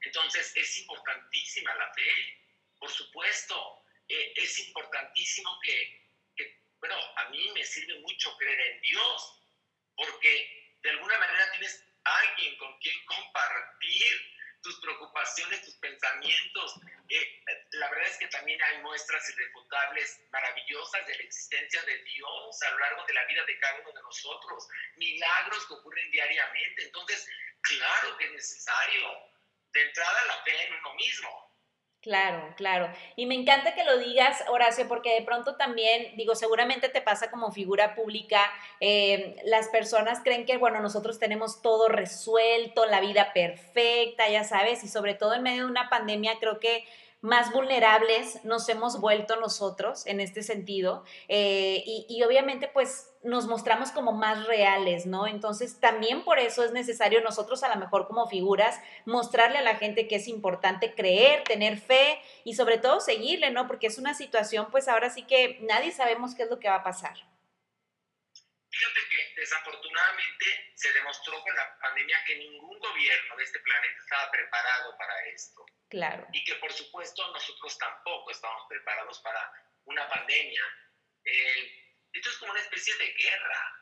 Entonces 0.00 0.52
es 0.56 0.78
importantísima 0.78 1.74
la 1.74 1.92
fe, 1.94 2.38
por 2.78 2.90
supuesto, 2.90 3.84
eh, 4.08 4.32
es 4.36 4.58
importantísimo 4.60 5.58
que, 5.62 6.08
que, 6.36 6.60
bueno, 6.78 6.96
a 7.16 7.28
mí 7.30 7.50
me 7.54 7.64
sirve 7.64 7.98
mucho 8.00 8.36
creer 8.36 8.60
en 8.60 8.80
Dios, 8.80 9.40
porque 9.96 10.76
de 10.82 10.90
alguna 10.90 11.18
manera 11.18 11.50
tienes 11.52 11.84
alguien 12.04 12.56
con 12.58 12.78
quien 12.78 13.04
compartir 13.06 14.32
tus 14.62 14.80
preocupaciones, 14.80 15.64
tus 15.64 15.74
pensamientos. 15.76 16.74
Eh, 17.08 17.44
la 17.72 17.90
verdad 17.90 18.08
es 18.08 18.18
que 18.18 18.28
también 18.28 18.60
hay 18.62 18.78
muestras 18.82 19.28
irrefutables, 19.30 20.20
maravillosas 20.30 21.06
de 21.06 21.16
la 21.16 21.22
existencia 21.22 21.82
de 21.82 21.98
Dios 22.04 22.62
a 22.62 22.70
lo 22.70 22.78
largo 22.78 23.04
de 23.06 23.14
la 23.14 23.24
vida 23.26 23.44
de 23.44 23.58
cada 23.58 23.80
uno 23.80 23.92
de 23.92 24.02
nosotros, 24.02 24.68
milagros 24.96 25.66
que 25.66 25.74
ocurren 25.74 26.10
diariamente. 26.10 26.84
Entonces, 26.84 27.28
claro 27.62 28.16
que 28.18 28.24
es 28.26 28.32
necesario, 28.32 29.32
de 29.72 29.82
entrada, 29.82 30.24
la 30.26 30.42
fe 30.44 30.66
en 30.66 30.74
uno 30.74 30.94
mismo. 30.94 31.51
Claro, 32.02 32.52
claro. 32.56 32.88
Y 33.14 33.26
me 33.26 33.36
encanta 33.36 33.76
que 33.76 33.84
lo 33.84 33.96
digas, 33.96 34.42
Horacio, 34.48 34.88
porque 34.88 35.14
de 35.14 35.22
pronto 35.22 35.54
también, 35.54 36.16
digo, 36.16 36.34
seguramente 36.34 36.88
te 36.88 37.00
pasa 37.00 37.30
como 37.30 37.52
figura 37.52 37.94
pública, 37.94 38.40
eh, 38.80 39.36
las 39.44 39.68
personas 39.68 40.20
creen 40.24 40.44
que, 40.44 40.56
bueno, 40.56 40.80
nosotros 40.80 41.20
tenemos 41.20 41.62
todo 41.62 41.88
resuelto, 41.88 42.86
la 42.86 43.00
vida 43.00 43.32
perfecta, 43.32 44.28
ya 44.28 44.42
sabes, 44.42 44.82
y 44.82 44.88
sobre 44.88 45.14
todo 45.14 45.34
en 45.34 45.44
medio 45.44 45.64
de 45.64 45.70
una 45.70 45.88
pandemia, 45.88 46.40
creo 46.40 46.58
que 46.58 46.84
más 47.20 47.52
vulnerables 47.52 48.44
nos 48.44 48.68
hemos 48.68 49.00
vuelto 49.00 49.36
nosotros 49.36 50.04
en 50.08 50.18
este 50.18 50.42
sentido 50.42 51.04
eh, 51.28 51.84
y, 51.86 52.20
obviamente 52.24 52.66
pues 52.66 53.11
nos 53.24 53.46
mostramos 53.46 53.92
como 53.92 54.12
más 54.12 54.46
reales, 54.46 55.06
¿no? 55.06 55.26
Entonces 55.26 55.78
también 55.78 56.24
por 56.24 56.38
eso 56.38 56.64
es 56.64 56.72
necesario 56.72 57.20
nosotros 57.20 57.62
a 57.62 57.68
lo 57.68 57.76
mejor 57.76 58.06
como 58.06 58.28
figuras 58.28 58.80
mostrarle 59.04 59.58
a 59.58 59.62
la 59.62 59.76
gente 59.76 60.08
que 60.08 60.16
es 60.16 60.28
importante 60.28 60.94
creer, 60.94 61.44
tener 61.44 61.78
fe 61.78 62.20
y 62.44 62.54
sobre 62.54 62.78
todo 62.78 63.00
seguirle, 63.00 63.50
¿no? 63.50 63.66
Porque 63.66 63.86
es 63.86 63.98
una 63.98 64.14
situación 64.14 64.70
pues 64.70 64.88
ahora 64.88 65.10
sí 65.10 65.22
que 65.24 65.58
nadie 65.62 65.92
sabemos 65.92 66.34
qué 66.34 66.42
es 66.42 66.50
lo 66.50 66.58
que 66.58 66.68
va 66.68 66.76
a 66.76 66.82
pasar. 66.82 67.14
Fíjate 68.70 69.00
que 69.10 69.40
desafortunadamente 69.40 70.72
se 70.74 70.92
demostró 70.92 71.40
con 71.42 71.54
la 71.54 71.78
pandemia 71.78 72.16
que 72.26 72.36
ningún 72.36 72.78
gobierno 72.78 73.36
de 73.36 73.44
este 73.44 73.60
planeta 73.60 73.98
estaba 74.00 74.30
preparado 74.30 74.96
para 74.96 75.26
esto. 75.26 75.64
Claro. 75.88 76.26
Y 76.32 76.42
que 76.42 76.54
por 76.56 76.72
supuesto 76.72 77.22
nosotros 77.32 77.78
tampoco 77.78 78.30
estamos 78.30 78.62
preparados 78.68 79.20
para 79.20 79.52
una 79.84 80.08
pandemia. 80.08 80.62
Eh, 81.24 81.81
esto 82.12 82.30
es 82.30 82.38
como 82.38 82.52
una 82.52 82.60
especie 82.60 82.94
de 82.96 83.12
guerra. 83.12 83.78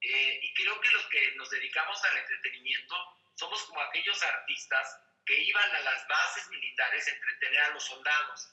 Eh, 0.00 0.40
y 0.42 0.54
creo 0.54 0.80
que 0.80 0.90
los 0.90 1.06
que 1.06 1.32
nos 1.36 1.48
dedicamos 1.50 2.04
al 2.04 2.18
entretenimiento 2.18 2.96
somos 3.34 3.62
como 3.64 3.80
aquellos 3.80 4.20
artistas 4.22 5.00
que 5.24 5.38
iban 5.40 5.76
a 5.76 5.80
las 5.80 6.06
bases 6.08 6.48
militares 6.48 7.06
a 7.06 7.10
entretener 7.12 7.60
a 7.60 7.70
los 7.70 7.84
soldados. 7.84 8.52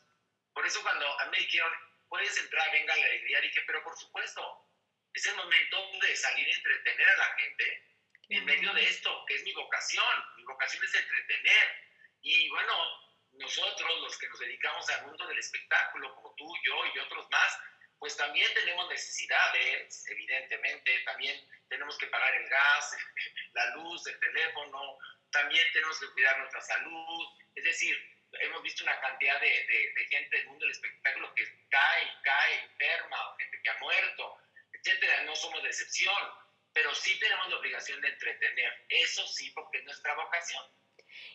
Por 0.53 0.65
eso 0.65 0.81
cuando 0.83 1.19
a 1.19 1.25
mí 1.25 1.31
me 1.31 1.39
dijeron, 1.39 1.71
puedes 2.07 2.37
entrar, 2.37 2.71
venga 2.71 2.95
la 2.95 3.05
alegría, 3.05 3.41
dije, 3.41 3.61
pero 3.65 3.83
por 3.83 3.97
supuesto, 3.97 4.69
es 5.13 5.25
el 5.25 5.35
momento 5.35 5.91
de 6.01 6.15
salir 6.15 6.47
a 6.47 6.55
entretener 6.55 7.09
a 7.09 7.17
la 7.17 7.35
gente 7.35 7.89
en 8.29 8.45
medio 8.45 8.73
de 8.73 8.83
esto, 8.83 9.25
que 9.27 9.35
es 9.35 9.43
mi 9.43 9.53
vocación. 9.53 10.23
Mi 10.37 10.43
vocación 10.43 10.83
es 10.83 10.93
entretener. 10.93 11.83
Y 12.21 12.49
bueno, 12.49 12.73
nosotros, 13.33 14.01
los 14.01 14.17
que 14.17 14.29
nos 14.29 14.39
dedicamos 14.39 14.89
al 14.89 15.07
mundo 15.07 15.27
del 15.27 15.39
espectáculo, 15.39 16.13
como 16.15 16.35
tú, 16.35 16.47
yo 16.63 16.85
y 16.93 16.99
otros 16.99 17.27
más, 17.31 17.59
pues 17.99 18.15
también 18.15 18.51
tenemos 18.53 18.89
necesidades, 18.89 20.05
evidentemente, 20.07 20.99
también 21.01 21.35
tenemos 21.67 21.97
que 21.97 22.07
pagar 22.07 22.33
el 22.33 22.47
gas, 22.47 22.97
la 23.53 23.75
luz, 23.75 24.07
el 24.07 24.19
teléfono, 24.19 24.97
también 25.31 25.65
tenemos 25.73 25.99
que 25.99 26.11
cuidar 26.11 26.37
nuestra 26.39 26.61
salud, 26.61 27.27
es 27.55 27.63
decir, 27.63 27.95
hemos 28.41 28.61
visto 28.63 28.83
una 28.83 28.99
cantidad 29.01 29.39
de, 29.41 29.47
de, 29.47 30.05
gente 30.09 30.37
del 30.37 30.47
mundo 30.47 30.65
del 30.65 30.71
espectáculo 30.71 31.33
que 31.35 31.45
cae, 31.69 32.11
cae, 32.23 32.63
enferma, 32.63 33.35
gente 33.37 33.61
que 33.61 33.69
ha 33.69 33.77
muerto, 33.79 34.37
etcétera, 34.71 35.23
no 35.23 35.35
somos 35.35 35.61
de 35.63 35.69
excepción, 35.69 36.31
pero 36.73 36.93
sí 36.95 37.19
tenemos 37.19 37.49
la 37.49 37.57
obligación 37.57 37.99
de 38.01 38.09
entretener, 38.09 38.85
eso 38.89 39.27
sí, 39.27 39.51
porque 39.51 39.79
es 39.79 39.83
nuestra 39.83 40.13
vocación. 40.15 40.63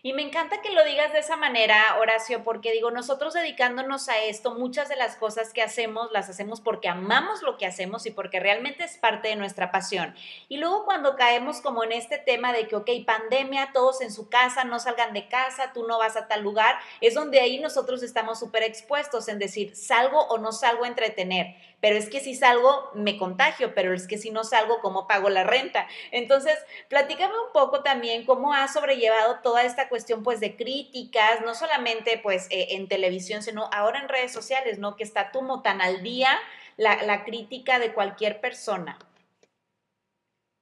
Y 0.06 0.12
me 0.12 0.20
encanta 0.20 0.60
que 0.60 0.70
lo 0.70 0.84
digas 0.84 1.14
de 1.14 1.20
esa 1.20 1.38
manera, 1.38 1.96
Horacio, 1.98 2.44
porque 2.44 2.72
digo, 2.72 2.90
nosotros 2.90 3.32
dedicándonos 3.32 4.10
a 4.10 4.18
esto, 4.18 4.54
muchas 4.54 4.90
de 4.90 4.96
las 4.96 5.16
cosas 5.16 5.54
que 5.54 5.62
hacemos 5.62 6.12
las 6.12 6.28
hacemos 6.28 6.60
porque 6.60 6.90
amamos 6.90 7.40
lo 7.40 7.56
que 7.56 7.64
hacemos 7.64 8.04
y 8.04 8.10
porque 8.10 8.38
realmente 8.38 8.84
es 8.84 8.98
parte 8.98 9.28
de 9.28 9.36
nuestra 9.36 9.72
pasión. 9.72 10.14
Y 10.50 10.58
luego 10.58 10.84
cuando 10.84 11.16
caemos 11.16 11.62
como 11.62 11.84
en 11.84 11.92
este 11.92 12.18
tema 12.18 12.52
de 12.52 12.68
que, 12.68 12.76
ok, 12.76 12.90
pandemia, 13.06 13.70
todos 13.72 14.02
en 14.02 14.12
su 14.12 14.28
casa, 14.28 14.64
no 14.64 14.78
salgan 14.78 15.14
de 15.14 15.26
casa, 15.26 15.72
tú 15.72 15.86
no 15.86 15.96
vas 15.96 16.18
a 16.18 16.28
tal 16.28 16.42
lugar, 16.42 16.76
es 17.00 17.14
donde 17.14 17.40
ahí 17.40 17.58
nosotros 17.58 18.02
estamos 18.02 18.38
súper 18.38 18.62
expuestos 18.62 19.28
en 19.28 19.38
decir, 19.38 19.74
salgo 19.74 20.20
o 20.26 20.36
no 20.36 20.52
salgo 20.52 20.84
a 20.84 20.88
entretener 20.88 21.56
pero 21.84 21.98
es 21.98 22.08
que 22.08 22.20
si 22.20 22.34
salgo 22.34 22.90
me 22.94 23.18
contagio, 23.18 23.74
pero 23.74 23.92
es 23.92 24.08
que 24.08 24.16
si 24.16 24.30
no 24.30 24.42
salgo, 24.42 24.80
¿cómo 24.80 25.06
pago 25.06 25.28
la 25.28 25.44
renta? 25.44 25.86
Entonces, 26.12 26.58
platícame 26.88 27.34
un 27.38 27.52
poco 27.52 27.82
también 27.82 28.24
cómo 28.24 28.54
has 28.54 28.72
sobrellevado 28.72 29.40
toda 29.40 29.64
esta 29.64 29.90
cuestión 29.90 30.22
pues 30.22 30.40
de 30.40 30.56
críticas, 30.56 31.42
no 31.42 31.54
solamente 31.54 32.16
pues 32.16 32.46
eh, 32.48 32.68
en 32.70 32.88
televisión, 32.88 33.42
sino 33.42 33.68
ahora 33.70 34.00
en 34.00 34.08
redes 34.08 34.32
sociales, 34.32 34.78
¿no? 34.78 34.96
Que 34.96 35.04
está 35.04 35.30
como 35.30 35.60
tan 35.60 35.82
al 35.82 36.02
día 36.02 36.40
la, 36.78 37.02
la 37.02 37.22
crítica 37.22 37.78
de 37.78 37.92
cualquier 37.92 38.40
persona. 38.40 38.98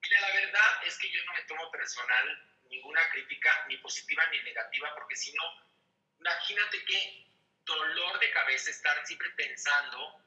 Mira, 0.03 0.21
la 0.23 0.35
verdad 0.41 0.71
es 0.89 0.99
que 0.99 1.09
yo 1.09 1.25
no 1.25 1.35
me 1.35 1.43
tomo 1.47 1.71
personal 1.71 2.49
ninguna 2.69 3.01
crítica, 3.13 3.49
ni 3.69 3.77
positiva 3.77 4.25
ni 4.33 4.43
negativa, 4.43 4.89
porque 4.97 5.15
si 5.15 5.33
no, 5.35 5.45
imagínate 6.19 6.85
qué 6.85 7.27
dolor 7.65 8.19
de 8.19 8.29
cabeza 8.33 8.71
estar 8.73 9.07
siempre 9.07 9.29
pensando 9.37 10.21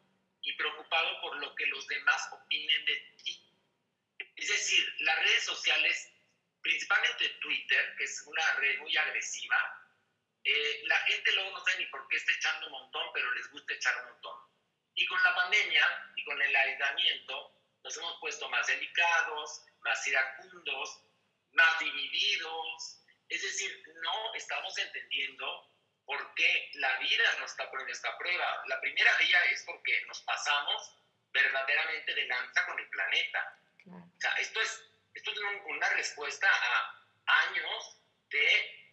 y 0.46 0.54
preocupado 0.54 1.22
por 1.22 1.36
lo 1.38 1.54
que 1.56 1.66
los 1.66 1.86
demás 1.88 2.30
opinen 2.32 2.86
de 2.86 2.96
ti. 3.24 3.42
Es 4.36 4.48
decir, 4.48 4.96
las 5.00 5.20
redes 5.20 5.44
sociales, 5.44 6.12
principalmente 6.62 7.30
Twitter, 7.42 7.96
que 7.98 8.04
es 8.04 8.24
una 8.28 8.54
red 8.54 8.80
muy 8.80 8.96
agresiva, 8.96 9.58
eh, 10.44 10.82
la 10.86 10.98
gente 11.00 11.32
luego 11.34 11.50
no 11.50 11.66
sabe 11.66 11.80
ni 11.80 11.86
por 11.88 12.08
qué 12.08 12.18
está 12.18 12.32
echando 12.32 12.68
un 12.68 12.74
montón, 12.74 13.10
pero 13.14 13.34
les 13.34 13.50
gusta 13.50 13.74
echar 13.74 13.98
un 14.04 14.12
montón. 14.12 14.40
Y 14.94 15.06
con 15.08 15.22
la 15.24 15.34
pandemia 15.34 16.14
y 16.16 16.24
con 16.24 16.40
el 16.40 16.56
aislamiento, 16.56 17.52
nos 17.84 17.98
hemos 17.98 18.20
puesto 18.20 18.48
más 18.50 18.68
delicados, 18.68 19.64
más 19.80 20.08
iracundos, 20.08 21.02
más 21.54 21.80
divididos. 21.80 23.02
Es 23.30 23.42
decir, 23.42 23.84
no 24.04 24.34
estamos 24.36 24.78
entendiendo 24.78 25.75
porque 26.06 26.72
la 26.76 26.98
vida 27.00 27.24
nos 27.40 27.52
está 27.52 27.70
poniendo 27.70 27.92
esta 27.92 28.18
prueba. 28.18 28.64
La 28.68 28.80
primera 28.80 29.16
de 29.18 29.24
ellas 29.24 29.44
es 29.52 29.64
porque 29.64 30.04
nos 30.08 30.22
pasamos 30.22 30.98
verdaderamente 31.32 32.14
de 32.14 32.26
lanza 32.28 32.66
con 32.66 32.80
el 32.80 32.88
planeta. 32.90 33.60
O 33.88 34.20
sea, 34.20 34.32
esto 34.34 34.62
es, 34.62 34.84
esto 35.14 35.32
es 35.32 35.40
una 35.66 35.90
respuesta 35.90 36.48
a 36.48 37.06
años 37.48 37.98
de 38.30 38.86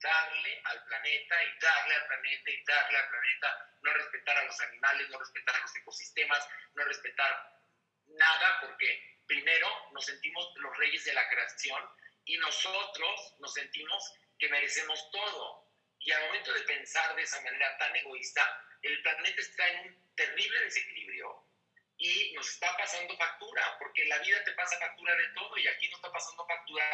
darle 0.00 0.60
al 0.64 0.84
planeta 0.84 1.44
y 1.44 1.58
darle 1.58 1.94
al 1.94 2.06
planeta 2.06 2.50
y 2.50 2.64
darle 2.64 2.98
al 2.98 3.08
planeta, 3.08 3.70
no 3.82 3.92
respetar 3.92 4.36
a 4.36 4.44
los 4.44 4.60
animales, 4.60 5.08
no 5.10 5.18
respetar 5.18 5.56
a 5.56 5.60
los 5.60 5.76
ecosistemas, 5.76 6.48
no 6.74 6.84
respetar 6.84 7.62
nada, 8.06 8.60
porque 8.60 9.18
primero 9.26 9.68
nos 9.92 10.04
sentimos 10.06 10.52
los 10.56 10.76
reyes 10.76 11.04
de 11.04 11.14
la 11.14 11.28
creación 11.28 11.82
y 12.24 12.36
nosotros 12.38 13.34
nos 13.38 13.52
sentimos 13.52 14.14
que 14.38 14.48
merecemos 14.48 15.10
todo. 15.10 15.67
Y 16.08 16.12
al 16.12 16.24
momento 16.24 16.54
de 16.54 16.62
pensar 16.62 17.14
de 17.16 17.22
esa 17.22 17.38
manera 17.42 17.76
tan 17.76 17.94
egoísta, 17.94 18.40
el 18.80 19.02
planeta 19.02 19.42
está 19.42 19.68
en 19.68 19.88
un 19.88 20.14
terrible 20.16 20.58
desequilibrio 20.60 21.44
y 21.98 22.32
nos 22.32 22.48
está 22.48 22.74
pasando 22.78 23.14
factura, 23.14 23.76
porque 23.78 24.06
la 24.06 24.16
vida 24.20 24.42
te 24.42 24.52
pasa 24.52 24.78
factura 24.78 25.14
de 25.14 25.28
todo 25.34 25.58
y 25.58 25.68
aquí 25.68 25.86
nos 25.90 25.98
está 25.98 26.10
pasando 26.10 26.46
factura 26.46 26.84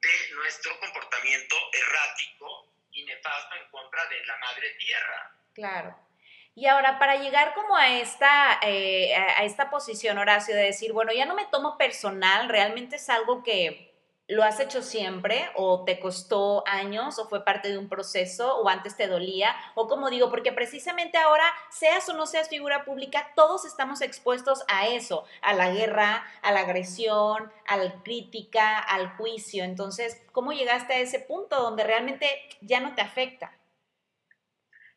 de 0.00 0.34
nuestro 0.34 0.80
comportamiento 0.80 1.56
errático 1.74 2.72
y 2.90 3.04
nefasto 3.04 3.54
en 3.54 3.70
contra 3.70 4.06
de 4.06 4.24
la 4.24 4.36
madre 4.38 4.70
tierra. 4.78 5.36
Claro. 5.52 6.08
Y 6.54 6.66
ahora, 6.66 6.98
para 6.98 7.16
llegar 7.16 7.52
como 7.52 7.76
a 7.76 7.90
esta, 7.98 8.60
eh, 8.62 9.14
a 9.14 9.44
esta 9.44 9.68
posición, 9.68 10.16
Horacio, 10.16 10.54
de 10.54 10.62
decir, 10.62 10.94
bueno, 10.94 11.12
ya 11.12 11.26
no 11.26 11.34
me 11.34 11.44
tomo 11.48 11.76
personal, 11.76 12.48
realmente 12.48 12.96
es 12.96 13.10
algo 13.10 13.42
que 13.42 13.93
¿Lo 14.26 14.42
has 14.42 14.58
hecho 14.58 14.80
siempre 14.80 15.50
o 15.54 15.84
te 15.84 16.00
costó 16.00 16.66
años 16.66 17.18
o 17.18 17.28
fue 17.28 17.44
parte 17.44 17.68
de 17.68 17.76
un 17.76 17.90
proceso 17.90 18.56
o 18.56 18.70
antes 18.70 18.96
te 18.96 19.06
dolía? 19.06 19.54
O 19.74 19.86
como 19.86 20.08
digo, 20.08 20.30
porque 20.30 20.50
precisamente 20.50 21.18
ahora, 21.18 21.44
seas 21.70 22.08
o 22.08 22.14
no 22.14 22.26
seas 22.26 22.48
figura 22.48 22.86
pública, 22.86 23.32
todos 23.36 23.66
estamos 23.66 24.00
expuestos 24.00 24.64
a 24.68 24.86
eso, 24.86 25.28
a 25.42 25.52
la 25.52 25.68
guerra, 25.68 26.26
a 26.40 26.52
la 26.52 26.60
agresión, 26.60 27.52
a 27.66 27.76
la 27.76 28.02
crítica, 28.02 28.78
al 28.78 29.10
juicio. 29.16 29.62
Entonces, 29.62 30.22
¿cómo 30.32 30.52
llegaste 30.52 30.94
a 30.94 31.00
ese 31.00 31.20
punto 31.20 31.60
donde 31.60 31.84
realmente 31.84 32.48
ya 32.62 32.80
no 32.80 32.94
te 32.94 33.02
afecta? 33.02 33.54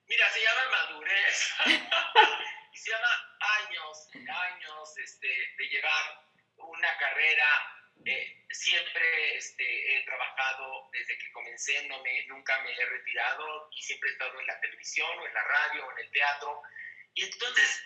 Mira, 0.08 0.30
se 0.30 0.40
llama 0.40 0.62
madurez. 0.72 1.54
y 2.74 2.78
se 2.78 2.92
llama 2.92 3.10
años, 3.68 4.08
años 4.14 4.98
este, 5.04 5.28
de 5.28 5.68
llevar 5.68 6.24
una 6.56 6.98
carrera 6.98 7.46
eh, 8.06 8.46
siempre 8.50 9.07
este, 9.38 9.98
he 9.98 10.03
trabajado 10.03 10.89
desde 10.91 11.17
que 11.17 11.32
comencé, 11.32 11.88
no 11.88 12.01
me, 12.01 12.25
nunca 12.25 12.60
me 12.63 12.74
he 12.74 12.86
retirado 12.86 13.70
y 13.72 13.82
siempre 13.82 14.10
he 14.10 14.13
estado 14.13 14.39
en 14.39 14.48
la 14.48 14.60
televisión 14.60 15.20
o 15.20 15.25
en 15.25 15.34
la 15.34 15.44
radio 15.44 15.86
o 15.86 15.91
en 15.91 16.00
el 16.00 16.12
teatro. 16.12 16.62
Y 17.13 17.24
entonces, 17.24 17.84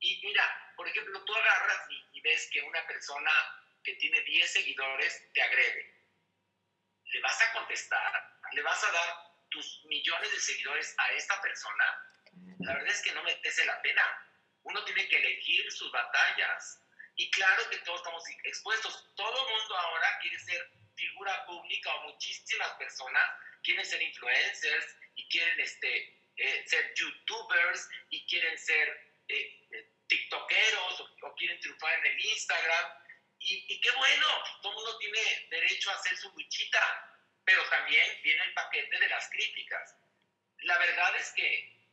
y 0.00 0.20
mira, 0.24 0.72
por 0.76 0.88
ejemplo, 0.88 1.24
tú 1.24 1.34
agarras 1.34 1.86
y, 1.90 2.20
ves 2.20 2.50
que 2.52 2.60
una 2.60 2.86
persona 2.86 3.30
que 3.82 3.94
tiene 3.94 4.20
10 4.20 4.52
seguidores 4.52 5.32
te 5.32 5.42
agrede. 5.42 5.94
¿Le 7.04 7.20
vas 7.22 7.40
a 7.40 7.52
contestar? 7.54 8.12
¿Le 8.52 8.60
vas 8.60 8.84
a 8.84 8.92
dar 8.92 9.14
tus 9.48 9.84
millones 9.86 10.30
de 10.30 10.38
seguidores 10.38 10.94
a 10.98 11.12
esta 11.12 11.40
persona? 11.40 11.84
La 12.58 12.74
verdad 12.74 12.92
es 12.92 13.00
que 13.00 13.12
no 13.12 13.22
merece 13.22 13.64
la 13.64 13.80
pena. 13.80 14.02
Uno 14.64 14.84
tiene 14.84 15.08
que 15.08 15.16
elegir 15.16 15.72
sus 15.72 15.90
batallas. 15.92 16.82
Y 17.16 17.30
claro 17.30 17.70
que 17.70 17.78
todos 17.78 18.00
estamos 18.00 18.22
expuestos. 18.44 19.14
Todo 19.16 19.48
el 19.48 19.54
mundo 19.54 19.76
ahora 19.76 20.18
quiere 20.20 20.38
ser 20.40 20.70
figura 21.00 21.46
pública 21.46 21.94
o 21.94 22.12
muchísimas 22.12 22.70
personas 22.78 23.24
quieren 23.62 23.84
ser 23.84 24.02
influencers 24.02 24.96
y 25.14 25.28
quieren 25.28 25.58
este, 25.60 26.20
eh, 26.36 26.64
ser 26.66 26.94
youtubers 26.94 27.88
y 28.10 28.26
quieren 28.26 28.56
ser 28.58 28.88
eh, 29.28 29.66
eh, 29.72 29.90
tiktokeros 30.06 31.00
o, 31.00 31.34
quieren 31.36 31.58
triunfar 31.60 31.98
en 32.00 32.06
el 32.06 32.24
Instagram. 32.26 32.92
Y, 33.38 33.64
y, 33.68 33.80
qué 33.80 33.90
bueno, 33.92 34.26
todo 34.62 34.72
mundo 34.72 34.98
tiene 34.98 35.20
derecho 35.50 35.90
a 35.90 35.94
hacer 35.94 36.16
su 36.16 36.30
luchita, 36.32 36.82
pero 37.44 37.66
también 37.70 38.06
viene 38.22 38.42
el 38.44 38.52
paquete 38.52 38.98
de 38.98 39.08
las 39.08 39.30
críticas. 39.30 39.96
La 40.58 40.78
verdad 40.78 41.16
es 41.16 41.32
que, 41.32 41.88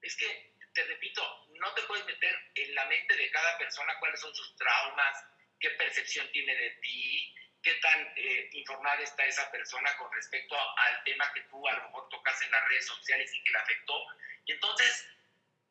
es 0.00 0.16
que 0.16 0.54
te 0.72 0.84
repito, 0.84 1.46
no 1.60 1.74
te 1.74 1.82
puedes 1.82 2.06
meter 2.06 2.34
en 2.54 2.74
la 2.74 2.86
mente 2.86 3.14
de 3.14 3.30
cada 3.30 3.58
persona 3.58 3.98
cuáles 3.98 4.20
son 4.20 4.34
sus 4.34 4.56
traumas, 4.56 5.24
qué 5.58 5.70
percepción 5.70 6.30
tiene 6.32 6.54
de 6.54 6.70
ti, 6.82 7.29
qué 7.62 7.74
tan 7.74 8.12
eh, 8.16 8.50
informada 8.52 9.00
está 9.02 9.24
esa 9.26 9.50
persona 9.50 9.96
con 9.98 10.10
respecto 10.12 10.56
al 10.56 11.04
tema 11.04 11.32
que 11.34 11.42
tú 11.42 11.66
a 11.68 11.72
lo 11.72 11.82
mejor 11.84 12.08
tocas 12.08 12.40
en 12.42 12.50
las 12.50 12.68
redes 12.68 12.86
sociales 12.86 13.34
y 13.34 13.42
que 13.42 13.50
le 13.50 13.58
afectó. 13.58 14.06
Y 14.46 14.52
entonces, 14.52 15.08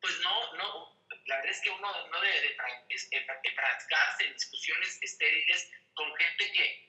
pues 0.00 0.18
no, 0.20 0.54
no, 0.54 1.00
la 1.26 1.36
verdad 1.36 1.50
es 1.50 1.60
que 1.60 1.70
uno 1.70 2.08
no 2.08 2.20
debe 2.20 2.40
de 2.40 2.56
enfrascarse 3.42 4.24
en 4.24 4.34
discusiones 4.34 4.98
estériles 5.02 5.70
con 5.94 6.14
gente 6.16 6.52
que, 6.52 6.88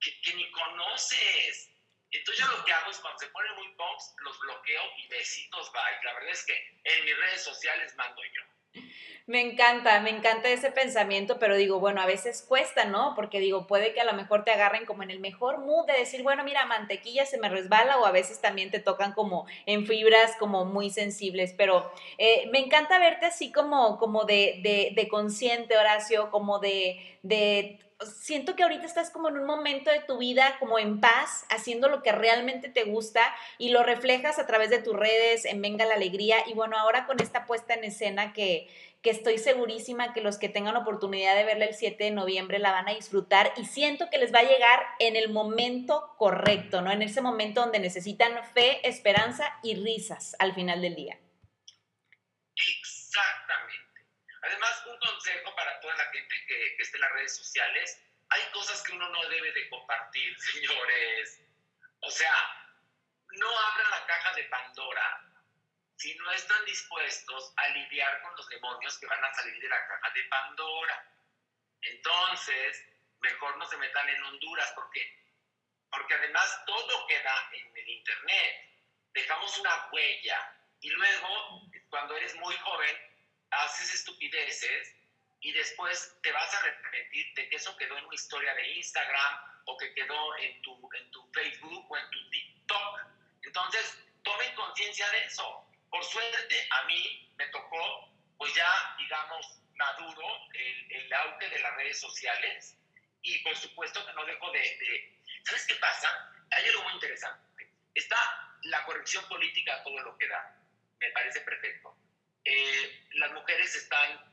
que, 0.00 0.20
que 0.22 0.34
ni 0.34 0.50
conoces. 0.52 1.70
Entonces 2.10 2.44
yo 2.44 2.56
lo 2.56 2.64
que 2.64 2.72
hago 2.72 2.90
es 2.90 2.98
cuando 2.98 3.18
se 3.18 3.28
ponen 3.28 3.54
muy 3.56 3.68
punks, 3.74 4.14
los 4.18 4.40
bloqueo 4.40 4.82
y 4.96 5.08
besitos 5.08 5.70
bye. 5.72 6.04
La 6.04 6.14
verdad 6.14 6.30
es 6.30 6.44
que 6.44 6.80
en 6.84 7.04
mis 7.04 7.16
redes 7.18 7.44
sociales 7.44 7.94
mando 7.96 8.22
yo. 8.24 8.42
Me 9.28 9.42
encanta, 9.42 10.00
me 10.00 10.08
encanta 10.08 10.48
ese 10.48 10.72
pensamiento, 10.72 11.38
pero 11.38 11.54
digo, 11.54 11.78
bueno, 11.80 12.00
a 12.00 12.06
veces 12.06 12.42
cuesta, 12.48 12.86
¿no? 12.86 13.12
Porque 13.14 13.40
digo, 13.40 13.66
puede 13.66 13.92
que 13.92 14.00
a 14.00 14.06
lo 14.06 14.14
mejor 14.14 14.42
te 14.42 14.52
agarren 14.52 14.86
como 14.86 15.02
en 15.02 15.10
el 15.10 15.20
mejor 15.20 15.58
mood 15.58 15.86
de 15.86 15.92
decir, 15.92 16.22
bueno, 16.22 16.44
mira, 16.44 16.64
mantequilla 16.64 17.26
se 17.26 17.36
me 17.36 17.50
resbala 17.50 17.98
o 17.98 18.06
a 18.06 18.10
veces 18.10 18.40
también 18.40 18.70
te 18.70 18.78
tocan 18.78 19.12
como 19.12 19.46
en 19.66 19.86
fibras 19.86 20.34
como 20.38 20.64
muy 20.64 20.88
sensibles, 20.88 21.52
pero 21.58 21.92
eh, 22.16 22.48
me 22.52 22.58
encanta 22.58 22.98
verte 22.98 23.26
así 23.26 23.52
como, 23.52 23.98
como 23.98 24.24
de, 24.24 24.60
de, 24.62 24.92
de 24.96 25.08
consciente, 25.08 25.76
Horacio, 25.76 26.30
como 26.30 26.58
de, 26.58 27.18
de 27.22 27.78
siento 28.06 28.54
que 28.54 28.62
ahorita 28.62 28.86
estás 28.86 29.10
como 29.10 29.28
en 29.28 29.38
un 29.38 29.46
momento 29.46 29.90
de 29.90 30.00
tu 30.00 30.18
vida 30.18 30.56
como 30.60 30.78
en 30.78 31.00
paz, 31.00 31.44
haciendo 31.50 31.88
lo 31.88 32.02
que 32.02 32.12
realmente 32.12 32.68
te 32.68 32.84
gusta 32.84 33.22
y 33.58 33.70
lo 33.70 33.82
reflejas 33.82 34.38
a 34.38 34.46
través 34.46 34.70
de 34.70 34.78
tus 34.78 34.94
redes, 34.94 35.44
en 35.44 35.60
Venga 35.60 35.84
la 35.84 35.94
Alegría. 35.94 36.36
Y 36.46 36.54
bueno, 36.54 36.78
ahora 36.78 37.06
con 37.06 37.20
esta 37.20 37.46
puesta 37.46 37.74
en 37.74 37.84
escena 37.84 38.32
que, 38.32 38.68
que 39.02 39.10
estoy 39.10 39.38
segurísima 39.38 40.12
que 40.12 40.20
los 40.20 40.38
que 40.38 40.48
tengan 40.48 40.76
oportunidad 40.76 41.34
de 41.36 41.44
verla 41.44 41.66
el 41.66 41.74
7 41.74 42.02
de 42.02 42.10
noviembre 42.10 42.58
la 42.58 42.72
van 42.72 42.88
a 42.88 42.94
disfrutar 42.94 43.52
y 43.56 43.64
siento 43.64 44.10
que 44.10 44.18
les 44.18 44.32
va 44.32 44.40
a 44.40 44.48
llegar 44.48 44.80
en 44.98 45.16
el 45.16 45.30
momento 45.30 46.14
correcto, 46.18 46.80
¿no? 46.82 46.92
En 46.92 47.02
ese 47.02 47.20
momento 47.20 47.60
donde 47.60 47.80
necesitan 47.80 48.32
fe, 48.54 48.86
esperanza 48.88 49.58
y 49.62 49.74
risas 49.74 50.36
al 50.38 50.54
final 50.54 50.82
del 50.82 50.94
día. 50.94 51.18
Exactamente. 52.54 53.77
Además, 54.48 54.82
un 54.86 54.98
consejo 54.98 55.54
para 55.54 55.78
toda 55.80 55.94
la 55.96 56.06
gente 56.06 56.34
que, 56.46 56.76
que 56.76 56.82
esté 56.82 56.96
en 56.96 57.02
las 57.02 57.12
redes 57.12 57.36
sociales, 57.36 58.00
hay 58.30 58.42
cosas 58.52 58.82
que 58.82 58.92
uno 58.92 59.06
no 59.10 59.28
debe 59.28 59.52
de 59.52 59.68
compartir, 59.68 60.40
señores. 60.52 61.40
O 62.00 62.10
sea, 62.10 62.32
no 63.32 63.58
abran 63.58 63.90
la 63.90 64.06
caja 64.06 64.34
de 64.34 64.44
Pandora 64.44 65.24
si 65.96 66.14
no 66.14 66.30
están 66.30 66.64
dispuestos 66.64 67.52
a 67.56 67.68
lidiar 67.70 68.22
con 68.22 68.34
los 68.36 68.48
demonios 68.48 68.98
que 68.98 69.06
van 69.06 69.22
a 69.22 69.34
salir 69.34 69.60
de 69.60 69.68
la 69.68 69.86
caja 69.86 70.10
de 70.14 70.22
Pandora. 70.24 71.12
Entonces, 71.82 72.84
mejor 73.20 73.56
no 73.58 73.66
se 73.66 73.76
metan 73.76 74.08
en 74.08 74.22
Honduras 74.22 74.72
porque, 74.74 75.24
porque 75.90 76.14
además 76.14 76.62
todo 76.66 77.06
queda 77.06 77.50
en 77.52 77.76
el 77.76 77.88
Internet. 77.88 78.70
Dejamos 79.12 79.58
una 79.58 79.88
huella 79.90 80.56
y 80.80 80.90
luego, 80.90 81.62
cuando 81.90 82.16
eres 82.16 82.34
muy 82.36 82.54
joven, 82.56 82.96
haces 83.50 83.94
estupideces 83.94 84.94
y 85.40 85.52
después 85.52 86.16
te 86.22 86.32
vas 86.32 86.52
a 86.54 86.58
arrepentir 86.58 87.34
de 87.34 87.48
que 87.48 87.56
eso 87.56 87.76
quedó 87.76 87.96
en 87.96 88.04
una 88.04 88.14
historia 88.14 88.54
de 88.54 88.74
Instagram 88.74 89.62
o 89.66 89.76
que 89.76 89.94
quedó 89.94 90.36
en 90.38 90.60
tu, 90.62 90.90
en 90.94 91.10
tu 91.10 91.30
Facebook 91.32 91.90
o 91.90 91.96
en 91.96 92.10
tu 92.10 92.30
TikTok. 92.30 93.00
Entonces, 93.42 93.98
tomen 94.22 94.54
conciencia 94.54 95.08
de 95.10 95.24
eso. 95.24 95.64
Por 95.90 96.04
suerte, 96.04 96.68
a 96.70 96.82
mí 96.84 97.32
me 97.36 97.46
tocó, 97.48 98.12
pues 98.36 98.54
ya, 98.54 98.96
digamos, 98.98 99.60
maduro 99.74 100.26
el, 100.54 100.92
el 100.92 101.12
auge 101.12 101.48
de 101.48 101.58
las 101.60 101.76
redes 101.76 102.00
sociales 102.00 102.76
y 103.22 103.38
por 103.38 103.56
supuesto 103.56 104.04
que 104.04 104.12
no 104.12 104.24
dejo 104.24 104.50
de, 104.50 104.58
de... 104.58 105.22
¿Sabes 105.44 105.66
qué 105.66 105.74
pasa? 105.76 106.08
Hay 106.50 106.68
algo 106.68 106.82
muy 106.82 106.94
interesante. 106.94 107.70
Está 107.94 108.16
la 108.62 108.84
corrección 108.84 109.26
política 109.28 109.82
todo 109.84 109.98
lo 110.00 110.18
que 110.18 110.26
da. 110.26 110.56
Me 110.98 111.10
parece 111.10 111.40
perfecto 111.42 111.96
eh, 112.50 113.06
las 113.12 113.32
mujeres 113.32 113.74
están 113.76 114.24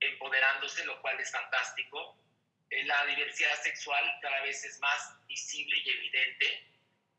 empoderándose, 0.00 0.86
lo 0.86 0.98
cual 1.02 1.20
es 1.20 1.30
fantástico. 1.30 2.16
Eh, 2.70 2.82
la 2.84 3.04
diversidad 3.04 3.60
sexual 3.62 4.02
cada 4.22 4.40
vez 4.40 4.64
es 4.64 4.80
más 4.80 5.26
visible 5.26 5.76
y 5.84 5.90
evidente. 5.90 6.66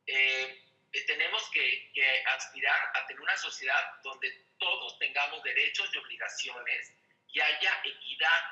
Eh, 0.08 0.60
tenemos 1.06 1.48
que, 1.52 1.92
que, 1.94 2.24
aspirar 2.26 2.92
a 2.96 3.06
tener 3.06 3.22
una 3.22 3.38
sociedad 3.38 4.02
donde 4.02 4.32
todos 4.58 4.98
tengamos 4.98 5.44
derechos 5.44 5.90
y 5.94 5.98
obligaciones 6.00 6.94
y 7.28 7.40
haya 7.40 7.82
equidad. 7.84 8.44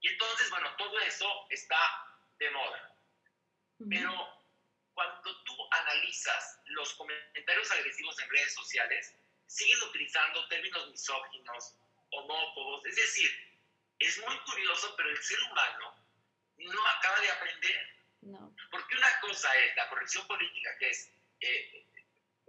Y 0.00 0.08
entonces, 0.08 0.48
bueno, 0.48 0.74
todo 0.76 0.98
eso 1.00 1.46
está 1.50 1.78
de 2.38 2.50
moda. 2.50 2.96
Pero 3.90 4.42
cuando 4.94 5.20
tú 5.22 5.44
tú 5.44 5.68
analizas 5.70 6.60
los 6.66 6.94
comentarios 6.94 7.70
agresivos 7.72 8.18
en 8.20 8.30
redes 8.30 8.54
sociales, 8.54 9.14
siguen 9.46 9.82
utilizando 9.82 10.46
términos 10.48 10.90
misóginos, 10.90 11.76
homófobos, 12.10 12.86
es 12.86 12.96
decir, 12.96 13.30
es 13.98 14.18
muy 14.26 14.38
curioso, 14.40 14.94
pero 14.96 15.10
el 15.10 15.22
ser 15.22 15.38
humano 15.50 15.94
no 16.56 16.86
acaba 16.88 17.20
de 17.20 17.30
aprender. 17.30 17.94
No. 18.22 18.54
Porque 18.70 18.96
una 18.96 19.20
cosa 19.20 19.54
es 19.56 19.76
la 19.76 19.88
corrección 19.88 20.26
política, 20.26 20.76
que 20.78 20.90
es, 20.90 21.12
eh, 21.40 21.86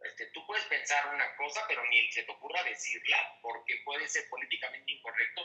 este, 0.04 0.28
tú 0.28 0.46
puedes 0.46 0.66
pensar 0.66 1.14
una 1.14 1.36
cosa, 1.36 1.66
pero 1.68 1.86
ni 1.88 2.12
se 2.12 2.24
te 2.24 2.32
ocurra 2.32 2.64
decirla, 2.64 3.40
porque 3.42 3.82
puede 3.84 4.08
ser 4.08 4.28
políticamente 4.30 4.92
incorrecto. 4.92 5.42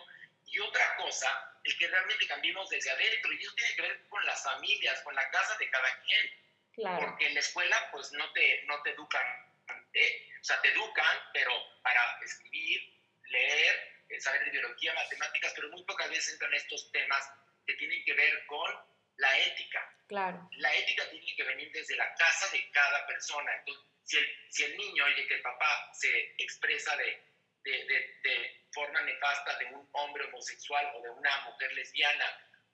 Y 0.46 0.58
otra 0.60 0.96
cosa, 0.96 1.60
el 1.64 1.76
que 1.78 1.88
realmente 1.88 2.26
cambiemos 2.26 2.68
desde 2.70 2.90
adentro, 2.90 3.32
y 3.32 3.42
eso 3.42 3.54
tiene 3.54 3.74
que 3.74 3.82
ver 3.82 4.08
con 4.08 4.24
las 4.24 4.42
familias, 4.42 5.00
con 5.02 5.14
la 5.14 5.30
casa 5.30 5.56
de 5.58 5.70
cada 5.70 6.02
quien. 6.02 6.30
Claro. 6.74 7.06
Porque 7.06 7.26
en 7.26 7.34
la 7.34 7.40
escuela, 7.40 7.88
pues 7.92 8.12
no 8.12 8.32
te, 8.32 8.62
no 8.64 8.80
te 8.82 8.90
educan, 8.90 9.49
eh, 9.92 10.28
o 10.40 10.44
sea, 10.44 10.60
te 10.60 10.68
educan, 10.68 11.18
pero 11.32 11.52
para 11.82 12.00
escribir, 12.22 12.80
leer, 13.24 13.90
eh, 14.08 14.20
saber 14.20 14.44
de 14.44 14.50
biología, 14.50 14.94
matemáticas, 14.94 15.52
pero 15.54 15.68
muy 15.70 15.84
pocas 15.84 16.08
veces 16.10 16.32
entran 16.34 16.54
estos 16.54 16.90
temas 16.92 17.28
que 17.66 17.74
tienen 17.74 18.02
que 18.04 18.14
ver 18.14 18.46
con 18.46 18.70
la 19.16 19.38
ética. 19.38 19.96
Claro. 20.08 20.48
La 20.52 20.74
ética 20.74 21.08
tiene 21.10 21.34
que 21.36 21.44
venir 21.44 21.70
desde 21.72 21.96
la 21.96 22.12
casa 22.14 22.50
de 22.52 22.70
cada 22.70 23.06
persona. 23.06 23.54
Entonces, 23.56 23.84
si 24.04 24.18
el, 24.18 24.36
si 24.48 24.64
el 24.64 24.76
niño 24.76 25.04
oye 25.04 25.26
que 25.26 25.34
el 25.34 25.42
papá 25.42 25.90
se 25.92 26.34
expresa 26.38 26.96
de, 26.96 27.22
de, 27.62 28.20
de, 28.22 28.60
forma 28.72 29.00
nefasta 29.02 29.58
de 29.58 29.66
un 29.66 29.88
hombre 29.92 30.24
homosexual 30.24 30.92
o 30.94 31.02
de 31.02 31.10
una 31.10 31.40
mujer 31.40 31.72
lesbiana, 31.72 32.24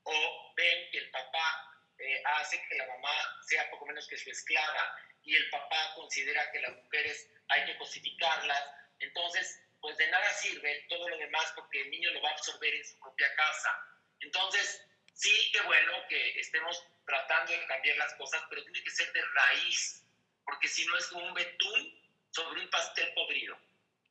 o 0.03 0.53
ven 0.55 0.91
que 0.91 0.99
el 0.99 1.11
papá 1.11 1.77
eh, 1.99 2.23
hace 2.37 2.63
que 2.69 2.77
la 2.77 2.87
mamá 2.87 3.43
sea 3.47 3.69
poco 3.71 3.87
menos 3.87 4.07
que 4.07 4.17
su 4.17 4.31
esclava 4.31 4.95
y 5.27 5.37
el 5.37 5.51
papá 5.51 5.93
considera 5.95 6.51
que 6.53 6.61
las 6.61 6.75
mujeres 6.77 7.29
hay 7.49 7.67
que 7.67 7.77
cosificarlas, 7.77 8.65
entonces 9.01 9.61
pues 9.81 9.97
de 9.99 10.09
nada 10.09 10.33
sirve 10.33 10.87
todo 10.89 11.09
lo 11.09 11.19
demás 11.19 11.53
porque 11.55 11.83
el 11.83 11.91
niño 11.91 12.11
lo 12.13 12.23
va 12.23 12.31
a 12.31 12.33
absorber 12.33 12.75
en 12.75 12.85
su 12.85 12.99
propia 12.99 13.33
casa. 13.37 13.71
Entonces, 14.21 14.83
sí 15.13 15.53
que 15.53 15.61
bueno 15.63 15.93
que 16.09 16.41
estemos 16.41 16.83
tratando 17.05 17.53
de 17.53 17.67
cambiar 17.67 17.97
las 17.99 18.15
cosas, 18.15 18.43
pero 18.49 18.65
tiene 18.65 18.83
que 18.83 18.91
ser 18.91 19.13
de 19.13 19.23
raíz, 19.23 20.05
porque 20.45 20.69
si 20.69 20.87
no 20.87 20.97
es 20.97 21.07
como 21.07 21.27
un 21.27 21.35
betún 21.35 22.01
sobre 22.31 22.61
un 22.63 22.71
pastel 22.71 23.13
podrido. 23.15 23.59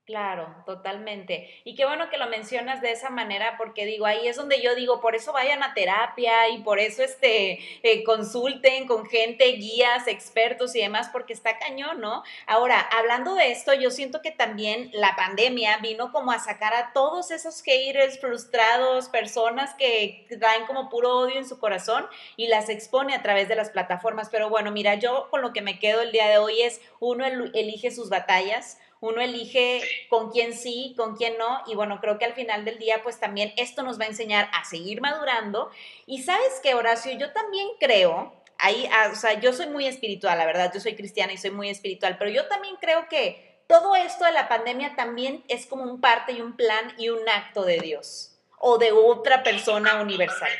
Claro, 0.05 0.55
totalmente. 0.67 1.49
Y 1.63 1.73
qué 1.73 1.83
bueno 1.83 2.11
que 2.11 2.17
lo 2.17 2.27
mencionas 2.27 2.79
de 2.79 2.91
esa 2.91 3.09
manera, 3.09 3.55
porque 3.57 3.87
digo, 3.87 4.05
ahí 4.05 4.27
es 4.27 4.35
donde 4.35 4.61
yo 4.61 4.75
digo, 4.75 5.01
por 5.01 5.15
eso 5.15 5.33
vayan 5.33 5.63
a 5.63 5.73
terapia 5.73 6.47
y 6.49 6.59
por 6.59 6.77
eso 6.77 7.01
este, 7.01 7.57
eh, 7.81 8.03
consulten 8.03 8.85
con 8.85 9.07
gente, 9.07 9.45
guías, 9.53 10.07
expertos 10.07 10.75
y 10.75 10.81
demás, 10.81 11.09
porque 11.11 11.33
está 11.33 11.57
cañón, 11.57 12.01
¿no? 12.01 12.21
Ahora, 12.45 12.79
hablando 12.81 13.33
de 13.33 13.49
esto, 13.51 13.73
yo 13.73 13.89
siento 13.89 14.21
que 14.21 14.29
también 14.29 14.91
la 14.93 15.15
pandemia 15.15 15.77
vino 15.77 16.11
como 16.11 16.31
a 16.31 16.37
sacar 16.37 16.75
a 16.75 16.93
todos 16.93 17.31
esos 17.31 17.63
haters 17.63 18.19
frustrados, 18.19 19.09
personas 19.09 19.73
que 19.73 20.27
traen 20.39 20.67
como 20.67 20.87
puro 20.89 21.17
odio 21.17 21.37
en 21.39 21.49
su 21.49 21.57
corazón 21.57 22.05
y 22.35 22.47
las 22.47 22.69
expone 22.69 23.15
a 23.15 23.23
través 23.23 23.47
de 23.47 23.55
las 23.55 23.71
plataformas. 23.71 24.29
Pero 24.29 24.49
bueno, 24.51 24.69
mira, 24.69 24.93
yo 24.93 25.29
con 25.31 25.41
lo 25.41 25.51
que 25.51 25.63
me 25.63 25.79
quedo 25.79 26.03
el 26.03 26.11
día 26.11 26.27
de 26.27 26.37
hoy 26.37 26.61
es, 26.61 26.79
uno 26.99 27.25
elige 27.25 27.89
sus 27.89 28.09
batallas 28.09 28.77
uno 29.01 29.21
elige 29.21 29.81
con 30.09 30.31
quién 30.31 30.53
sí, 30.53 30.93
con 30.97 31.15
quién 31.15 31.37
no, 31.37 31.63
y 31.67 31.75
bueno, 31.75 31.99
creo 32.01 32.17
que 32.17 32.25
al 32.25 32.33
final 32.33 32.65
del 32.65 32.79
día, 32.79 33.03
pues 33.03 33.19
también 33.19 33.53
esto 33.57 33.83
nos 33.83 33.99
va 33.99 34.05
a 34.05 34.07
enseñar 34.07 34.49
a 34.53 34.65
seguir 34.65 35.01
madurando. 35.01 35.71
Y 36.05 36.23
sabes 36.23 36.59
que, 36.63 36.73
Horacio, 36.73 37.11
yo 37.17 37.31
también 37.33 37.67
creo, 37.79 38.33
ahí, 38.57 38.89
ah, 38.91 39.09
o 39.11 39.15
sea, 39.15 39.33
yo 39.39 39.53
soy 39.53 39.67
muy 39.67 39.85
espiritual, 39.85 40.37
la 40.37 40.45
verdad, 40.45 40.71
yo 40.73 40.79
soy 40.79 40.95
cristiana 40.95 41.33
y 41.33 41.37
soy 41.37 41.51
muy 41.51 41.69
espiritual, 41.69 42.17
pero 42.17 42.31
yo 42.31 42.47
también 42.47 42.75
creo 42.77 43.07
que 43.09 43.61
todo 43.67 43.95
esto 43.95 44.25
de 44.25 44.31
la 44.31 44.47
pandemia 44.47 44.95
también 44.95 45.43
es 45.47 45.65
como 45.65 45.83
un 45.83 45.99
parte 45.99 46.33
y 46.33 46.41
un 46.41 46.55
plan 46.55 46.93
y 46.97 47.09
un 47.09 47.27
acto 47.27 47.63
de 47.63 47.79
Dios 47.79 48.37
o 48.59 48.77
de 48.77 48.91
otra 48.91 49.43
persona 49.43 50.01
universal. 50.01 50.51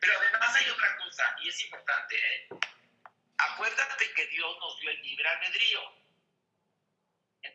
Pero 0.00 0.12
además 0.18 0.56
hay 0.56 0.70
otra 0.70 0.96
cosa, 0.96 1.36
y 1.42 1.48
es 1.48 1.64
importante, 1.64 2.14
¿eh? 2.16 2.48
Acuérdate 3.36 4.04
que 4.14 4.26
Dios 4.28 4.56
nos 4.60 4.80
dio 4.80 4.90
el 4.90 5.02
libre 5.02 5.28
albedrío. 5.28 5.99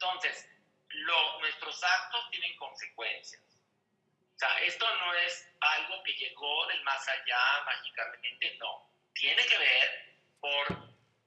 Entonces, 0.05 0.47
nuestros 1.39 1.83
actos 1.83 2.29
tienen 2.29 2.55
consecuencias. 2.57 3.41
O 4.35 4.37
sea, 4.37 4.59
esto 4.59 4.85
no 4.97 5.13
es 5.15 5.49
algo 5.59 6.03
que 6.03 6.13
llegó 6.13 6.67
del 6.67 6.83
más 6.83 7.07
allá 7.07 7.63
mágicamente, 7.65 8.55
no. 8.59 8.87
Tiene 9.13 9.43
que 9.45 9.57
ver 9.57 10.17
por 10.39 10.67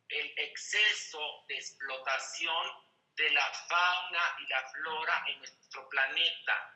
el 0.08 0.38
exceso 0.38 1.44
de 1.48 1.56
explotación 1.56 2.66
de 3.16 3.30
la 3.30 3.44
fauna 3.68 4.36
y 4.38 4.46
la 4.46 4.68
flora 4.70 5.24
en 5.26 5.38
nuestro 5.38 5.88
planeta. 5.88 6.74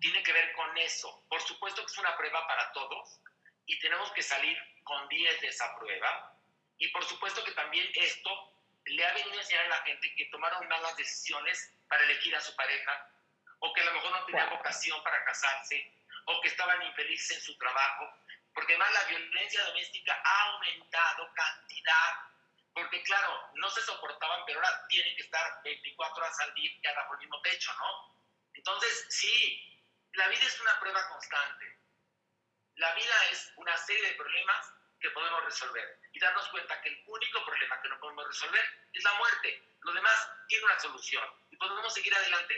Tiene 0.00 0.22
que 0.22 0.32
ver 0.32 0.52
con 0.52 0.76
eso. 0.76 1.24
Por 1.30 1.40
supuesto 1.40 1.80
que 1.80 1.92
es 1.92 1.98
una 1.98 2.14
prueba 2.14 2.46
para 2.46 2.70
todos 2.72 3.20
y 3.64 3.78
tenemos 3.78 4.10
que 4.12 4.22
salir 4.22 4.58
con 4.84 5.08
10 5.08 5.40
de 5.40 5.48
esa 5.48 5.74
prueba. 5.78 6.38
Y 6.76 6.88
por 6.88 7.04
supuesto 7.04 7.42
que 7.42 7.52
también 7.52 7.90
esto 7.94 8.51
le 8.84 9.06
ha 9.06 9.12
venido 9.14 9.38
a 9.38 9.42
enseñar 9.42 9.64
a 9.66 9.68
la 9.68 9.82
gente 9.82 10.14
que 10.14 10.26
tomaron 10.26 10.68
malas 10.68 10.96
decisiones 10.96 11.72
para 11.88 12.04
elegir 12.04 12.34
a 12.34 12.40
su 12.40 12.54
pareja, 12.56 13.10
o 13.60 13.72
que 13.72 13.80
a 13.80 13.84
lo 13.84 13.92
mejor 13.92 14.10
no 14.10 14.26
tenían 14.26 14.50
vocación 14.50 15.02
para 15.02 15.24
casarse, 15.24 15.92
o 16.26 16.40
que 16.40 16.48
estaban 16.48 16.82
infelices 16.82 17.36
en 17.36 17.42
su 17.42 17.56
trabajo, 17.58 18.12
porque 18.54 18.74
además 18.74 18.92
la 18.92 19.04
violencia 19.04 19.64
doméstica 19.64 20.20
ha 20.24 20.42
aumentado 20.52 21.32
cantidad, 21.34 22.14
porque 22.74 23.02
claro, 23.02 23.50
no 23.54 23.70
se 23.70 23.82
soportaban, 23.82 24.44
pero 24.46 24.58
ahora 24.58 24.86
tienen 24.88 25.14
que 25.16 25.22
estar 25.22 25.62
24 25.62 26.24
horas 26.24 26.40
al 26.40 26.54
día 26.54 26.94
bajo 26.96 27.14
el 27.14 27.20
mismo 27.20 27.40
techo, 27.42 27.72
¿no? 27.74 28.12
Entonces, 28.54 29.06
sí, 29.10 29.72
la 30.12 30.28
vida 30.28 30.42
es 30.42 30.60
una 30.60 30.78
prueba 30.80 31.08
constante. 31.08 31.78
La 32.76 32.94
vida 32.94 33.14
es 33.30 33.52
una 33.56 33.76
serie 33.76 34.08
de 34.08 34.14
problemas 34.14 34.72
que 35.02 35.10
podemos 35.10 35.44
resolver 35.44 35.98
y 36.12 36.20
darnos 36.20 36.48
cuenta 36.48 36.80
que 36.80 36.88
el 36.88 37.02
único 37.06 37.44
problema 37.44 37.80
que 37.82 37.88
no 37.88 37.98
podemos 38.00 38.26
resolver 38.26 38.64
es 38.92 39.04
la 39.04 39.12
muerte. 39.14 39.62
Lo 39.80 39.92
demás 39.92 40.30
tiene 40.48 40.64
una 40.64 40.78
solución 40.78 41.24
y 41.50 41.56
podemos 41.56 41.92
seguir 41.92 42.14
adelante. 42.14 42.54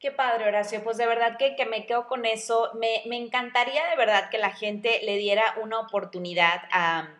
Qué 0.00 0.10
padre, 0.10 0.48
Horacio. 0.48 0.82
Pues 0.82 0.96
de 0.96 1.06
verdad 1.06 1.36
que, 1.38 1.56
que 1.56 1.66
me 1.66 1.86
quedo 1.86 2.08
con 2.08 2.24
eso. 2.24 2.72
Me, 2.74 3.02
me, 3.06 3.18
encantaría 3.18 3.86
de 3.86 3.96
verdad 3.96 4.30
que 4.30 4.38
la 4.38 4.50
gente 4.50 5.00
le 5.02 5.18
diera 5.18 5.56
una 5.58 5.78
oportunidad 5.78 6.62
a 6.72 7.19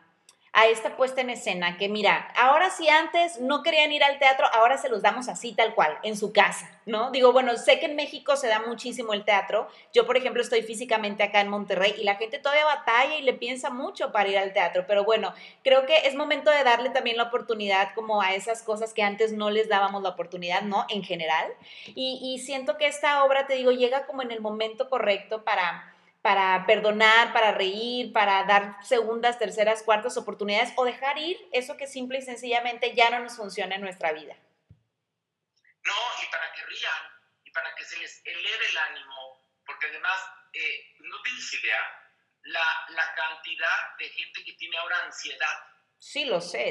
a 0.52 0.66
esta 0.66 0.96
puesta 0.96 1.20
en 1.20 1.30
escena, 1.30 1.78
que 1.78 1.88
mira, 1.88 2.32
ahora 2.36 2.70
si 2.70 2.88
antes 2.88 3.40
no 3.40 3.62
querían 3.62 3.92
ir 3.92 4.02
al 4.02 4.18
teatro, 4.18 4.46
ahora 4.52 4.78
se 4.78 4.88
los 4.88 5.00
damos 5.00 5.28
así 5.28 5.52
tal 5.52 5.74
cual, 5.76 5.96
en 6.02 6.16
su 6.16 6.32
casa, 6.32 6.68
¿no? 6.86 7.12
Digo, 7.12 7.32
bueno, 7.32 7.56
sé 7.56 7.78
que 7.78 7.86
en 7.86 7.94
México 7.94 8.34
se 8.34 8.48
da 8.48 8.60
muchísimo 8.60 9.12
el 9.12 9.24
teatro, 9.24 9.68
yo 9.94 10.06
por 10.06 10.16
ejemplo 10.16 10.42
estoy 10.42 10.62
físicamente 10.62 11.22
acá 11.22 11.40
en 11.40 11.48
Monterrey 11.48 11.94
y 11.96 12.02
la 12.02 12.16
gente 12.16 12.38
todavía 12.38 12.64
batalla 12.64 13.16
y 13.16 13.22
le 13.22 13.34
piensa 13.34 13.70
mucho 13.70 14.10
para 14.10 14.28
ir 14.28 14.38
al 14.38 14.52
teatro, 14.52 14.84
pero 14.88 15.04
bueno, 15.04 15.32
creo 15.62 15.86
que 15.86 16.08
es 16.08 16.16
momento 16.16 16.50
de 16.50 16.64
darle 16.64 16.90
también 16.90 17.16
la 17.16 17.24
oportunidad 17.24 17.94
como 17.94 18.20
a 18.20 18.34
esas 18.34 18.62
cosas 18.62 18.92
que 18.92 19.04
antes 19.04 19.32
no 19.32 19.50
les 19.50 19.68
dábamos 19.68 20.02
la 20.02 20.08
oportunidad, 20.10 20.62
¿no? 20.62 20.84
En 20.88 21.04
general, 21.04 21.46
y, 21.94 22.18
y 22.22 22.40
siento 22.40 22.76
que 22.76 22.88
esta 22.88 23.22
obra, 23.22 23.46
te 23.46 23.54
digo, 23.54 23.70
llega 23.70 24.04
como 24.06 24.22
en 24.22 24.32
el 24.32 24.40
momento 24.40 24.88
correcto 24.88 25.44
para 25.44 25.94
para 26.22 26.66
perdonar, 26.66 27.33
para 27.33 27.52
reír, 27.52 28.12
para 28.12 28.44
dar 28.44 28.76
segundas, 28.85 29.38
terceras, 29.38 29.83
cuartas 29.83 30.16
oportunidades 30.16 30.72
o 30.76 30.85
dejar 30.85 31.18
ir 31.18 31.38
eso 31.52 31.76
que 31.76 31.87
simple 31.87 32.18
y 32.18 32.22
sencillamente 32.22 32.94
ya 32.94 33.11
no 33.11 33.20
nos 33.20 33.37
funciona 33.37 33.74
en 33.74 33.80
nuestra 33.80 34.12
vida. 34.12 34.37
No, 35.83 35.94
y 36.22 36.30
para 36.30 36.52
que 36.52 36.62
rían 36.66 37.02
y 37.44 37.50
para 37.50 37.74
que 37.74 37.85
se 37.85 37.98
les 37.98 38.20
eleve 38.24 38.66
el 38.70 38.78
ánimo, 38.78 39.46
porque 39.64 39.87
además, 39.87 40.20
eh, 40.52 40.94
no 41.00 41.22
tienes 41.22 41.54
idea 41.54 41.78
la, 42.42 42.87
la, 42.88 43.14
cantidad 43.14 43.96
de 43.98 44.09
gente 44.11 44.44
que 44.44 44.52
tiene 44.54 44.76
ahora 44.78 45.04
ansiedad. 45.04 45.64
Sí, 45.98 46.24
lo 46.24 46.40
sé. 46.40 46.70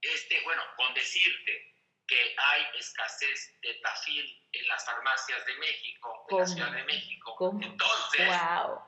este, 0.00 0.40
bueno, 0.42 0.62
con 0.76 0.92
decirte, 0.94 1.69
que 2.10 2.34
hay 2.36 2.66
escasez 2.74 3.56
de 3.62 3.72
tafil 3.74 4.48
en 4.50 4.66
las 4.66 4.84
farmacias 4.84 5.46
de 5.46 5.54
México, 5.58 6.26
en 6.28 6.38
la 6.38 6.46
Ciudad 6.46 6.72
de 6.72 6.82
México. 6.82 7.50
Entonces, 7.62 8.26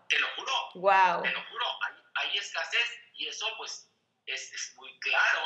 te 0.09 0.19
lo 0.19 0.27
juro, 0.35 0.53
wow. 0.75 1.23
te 1.23 1.31
lo 1.31 1.45
juro, 1.45 1.67
hay, 2.17 2.37
escasez 2.37 2.99
y 3.15 3.29
eso 3.29 3.47
pues 3.59 3.89
es, 4.27 4.53
es, 4.53 4.75
muy 4.75 4.99
claro. 4.99 5.41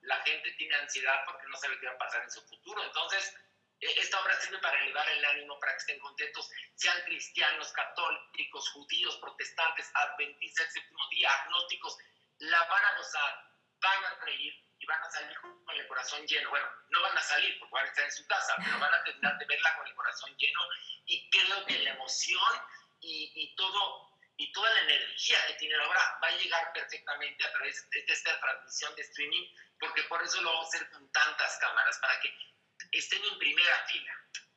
La 0.00 0.16
gente 0.22 0.50
tiene 0.58 0.74
ansiedad 0.74 1.22
porque 1.24 1.46
no 1.46 1.56
sabe 1.56 1.78
qué 1.78 1.86
va 1.86 1.92
a 1.92 1.98
pasar 1.98 2.22
en 2.24 2.30
su 2.32 2.40
futuro. 2.48 2.82
Entonces, 2.82 3.32
e, 3.78 3.86
esta 4.00 4.20
obra 4.22 4.34
sirve 4.40 4.58
para 4.58 4.82
elevar 4.82 5.08
el 5.08 5.24
ánimo, 5.24 5.56
para 5.60 5.72
que 5.72 5.78
estén 5.78 6.00
contentos, 6.00 6.50
sean 6.74 7.00
cristianos, 7.04 7.70
católicos, 7.72 8.70
judíos, 8.70 9.16
protestantes, 9.18 9.88
adventistas, 9.94 10.72
séptimo 10.72 11.08
día, 11.12 11.30
agnósticos, 11.44 11.96
la 12.38 12.64
van 12.64 12.84
a 12.86 12.96
gozar, 12.96 13.54
van 13.80 14.04
a 14.04 14.24
reír, 14.24 14.69
van 14.90 15.02
a 15.02 15.10
salir 15.10 15.36
con 15.40 15.76
el 15.76 15.86
corazón 15.86 16.26
lleno. 16.26 16.50
Bueno, 16.50 16.66
no 16.90 17.02
van 17.02 17.16
a 17.16 17.22
salir 17.22 17.58
porque 17.58 17.72
van 17.72 17.86
a 17.86 17.88
estar 17.88 18.04
en 18.04 18.12
su 18.12 18.26
casa, 18.26 18.54
pero 18.58 18.78
van 18.78 18.92
a 18.92 19.04
terminar 19.04 19.38
de 19.38 19.46
verla 19.46 19.76
con 19.76 19.86
el 19.86 19.94
corazón 19.94 20.36
lleno 20.36 20.60
y 21.06 21.30
creo 21.30 21.64
que 21.66 21.78
la 21.78 21.90
emoción 21.90 22.52
y, 23.00 23.32
y 23.34 23.56
todo 23.56 24.10
y 24.36 24.50
toda 24.52 24.72
la 24.72 24.80
energía 24.80 25.36
que 25.48 25.54
tiene 25.54 25.76
la 25.76 25.86
obra 25.86 26.00
va 26.22 26.28
a 26.28 26.36
llegar 26.38 26.72
perfectamente 26.72 27.44
a 27.44 27.52
través 27.52 27.88
de 27.90 28.04
esta 28.08 28.40
transmisión 28.40 28.94
de 28.96 29.02
streaming, 29.02 29.46
porque 29.78 30.02
por 30.04 30.22
eso 30.22 30.40
lo 30.40 30.50
vamos 30.50 30.64
a 30.64 30.68
hacer 30.68 30.90
con 30.90 31.12
tantas 31.12 31.58
cámaras, 31.58 31.98
para 31.98 32.18
que 32.20 32.32
estén 32.92 33.22
en 33.22 33.38
primera 33.38 33.76
fila. 33.86 34.12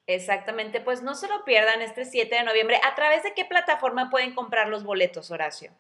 Exactamente, 0.08 0.80
pues 0.80 1.02
no 1.02 1.16
se 1.16 1.28
lo 1.28 1.44
pierdan 1.44 1.82
este 1.82 2.06
7 2.06 2.34
de 2.34 2.44
noviembre. 2.44 2.80
¿A 2.82 2.96
través 2.96 3.24
de 3.24 3.34
qué 3.34 3.44
plataforma 3.44 4.10
pueden 4.10 4.34
comprar 4.34 4.70
los 4.70 4.86
boletos, 4.86 5.32
Horacio? 5.32 5.76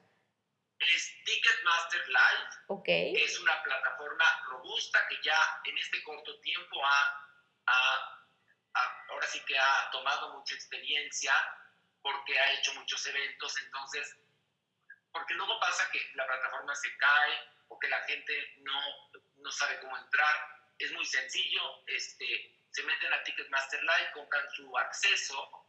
Es 0.87 1.23
Ticketmaster 1.23 2.07
Live. 2.07 2.49
Ok. 2.67 2.87
Es 2.87 3.39
una 3.39 3.61
plataforma 3.63 4.25
robusta 4.49 5.07
que 5.07 5.17
ya 5.23 5.37
en 5.65 5.77
este 5.77 6.03
corto 6.03 6.39
tiempo 6.41 6.85
ha, 6.85 7.27
ha, 7.67 9.05
ahora 9.09 9.27
sí 9.27 9.39
que 9.45 9.57
ha 9.57 9.89
tomado 9.91 10.33
mucha 10.33 10.55
experiencia 10.55 11.33
porque 12.01 12.37
ha 12.37 12.53
hecho 12.53 12.73
muchos 12.73 13.05
eventos, 13.07 13.57
entonces, 13.59 14.17
porque 15.11 15.33
luego 15.35 15.59
pasa 15.59 15.89
que 15.91 16.11
la 16.15 16.27
plataforma 16.27 16.75
se 16.75 16.95
cae 16.97 17.39
o 17.69 17.79
que 17.79 17.87
la 17.87 18.01
gente 18.01 18.53
no, 18.57 18.81
no 19.37 19.51
sabe 19.51 19.79
cómo 19.79 19.97
entrar. 19.97 20.35
Es 20.77 20.91
muy 20.91 21.05
sencillo, 21.05 21.61
este, 21.87 22.59
se 22.71 22.83
meten 22.83 23.13
a 23.13 23.23
Ticketmaster 23.23 23.81
Live, 23.81 24.11
compran 24.13 24.49
su 24.51 24.77
acceso, 24.77 25.63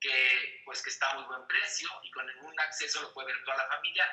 que 0.00 0.62
pues 0.66 0.82
que 0.82 0.90
está 0.90 1.10
a 1.10 1.14
muy 1.14 1.24
buen 1.24 1.46
precio 1.46 1.88
y 2.02 2.10
con 2.10 2.26
ningún 2.26 2.58
acceso 2.60 3.00
lo 3.00 3.12
puede 3.14 3.32
ver 3.32 3.44
toda 3.44 3.56
la 3.56 3.68
familia. 3.68 4.04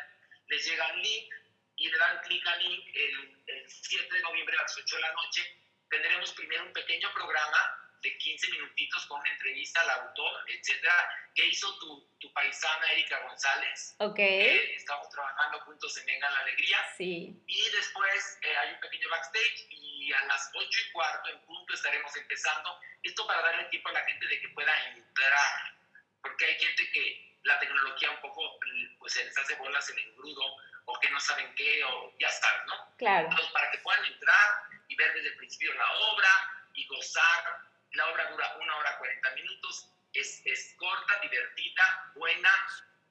Les 0.51 0.65
llega 0.65 0.93
un 0.93 1.01
link 1.01 1.33
y 1.77 1.89
le 1.89 1.97
dan 1.97 2.19
clic 2.23 2.45
al 2.45 2.59
link 2.61 2.85
el, 2.93 3.43
el 3.47 3.69
7 3.69 4.13
de 4.13 4.21
noviembre 4.21 4.57
a 4.57 4.63
las 4.63 4.77
8 4.77 4.95
de 4.97 5.01
la 5.01 5.13
noche. 5.13 5.41
Tendremos 5.89 6.33
primero 6.33 6.65
un 6.65 6.73
pequeño 6.73 7.09
programa 7.13 7.81
de 8.01 8.17
15 8.17 8.51
minutitos 8.51 9.05
con 9.05 9.21
una 9.21 9.31
entrevista 9.31 9.79
al 9.79 9.89
autor, 9.91 10.43
etcétera, 10.49 10.93
que 11.33 11.45
hizo 11.45 11.73
tu, 11.79 12.05
tu 12.19 12.33
paisana 12.33 12.91
Erika 12.91 13.21
González. 13.27 13.95
Ok. 13.99 14.19
estamos 14.19 15.07
trabajando 15.09 15.61
juntos 15.61 15.95
en 15.97 16.05
Venga 16.05 16.29
la 16.29 16.39
Alegría. 16.39 16.77
Sí. 16.97 17.41
Y 17.47 17.69
después 17.69 18.39
eh, 18.41 18.57
hay 18.57 18.73
un 18.73 18.79
pequeño 18.81 19.09
backstage 19.09 19.67
y 19.69 20.11
a 20.11 20.25
las 20.25 20.51
8 20.53 20.67
y 20.67 20.91
cuarto 20.91 21.29
en 21.29 21.39
punto 21.45 21.73
estaremos 21.73 22.13
empezando. 22.17 22.77
Esto 23.03 23.25
para 23.25 23.41
darle 23.41 23.69
tiempo 23.69 23.87
a 23.87 23.93
la 23.93 24.03
gente 24.03 24.27
de 24.27 24.41
que 24.41 24.49
pueda 24.49 24.89
entrar, 24.89 25.75
porque 26.21 26.45
hay 26.45 26.55
gente 26.55 26.91
que 26.91 27.30
la 27.43 27.59
tecnología 27.59 28.11
un 28.11 28.21
poco 28.21 28.59
pues 28.99 29.13
se 29.13 29.25
les 29.25 29.37
hace 29.37 29.55
bolas 29.55 29.89
en 29.89 29.99
el 29.99 30.13
grudo 30.15 30.41
o 30.85 30.99
que 30.99 31.09
no 31.09 31.19
saben 31.19 31.53
qué 31.55 31.83
o 31.83 32.13
ya 32.19 32.29
sabes, 32.29 32.61
¿no? 32.67 32.95
Claro. 32.97 33.27
Entonces, 33.29 33.51
para 33.51 33.71
que 33.71 33.77
puedan 33.79 34.05
entrar 34.05 34.63
y 34.87 34.95
ver 34.95 35.13
desde 35.13 35.29
el 35.29 35.37
principio 35.37 35.73
la 35.73 35.91
obra 35.91 36.29
y 36.73 36.85
gozar 36.87 37.61
la 37.93 38.07
obra 38.07 38.29
dura 38.31 38.57
una 38.61 38.75
hora 38.77 38.97
40 38.97 39.31
minutos, 39.31 39.87
es, 40.13 40.41
es 40.45 40.75
corta, 40.77 41.19
divertida, 41.21 42.11
buena 42.15 42.49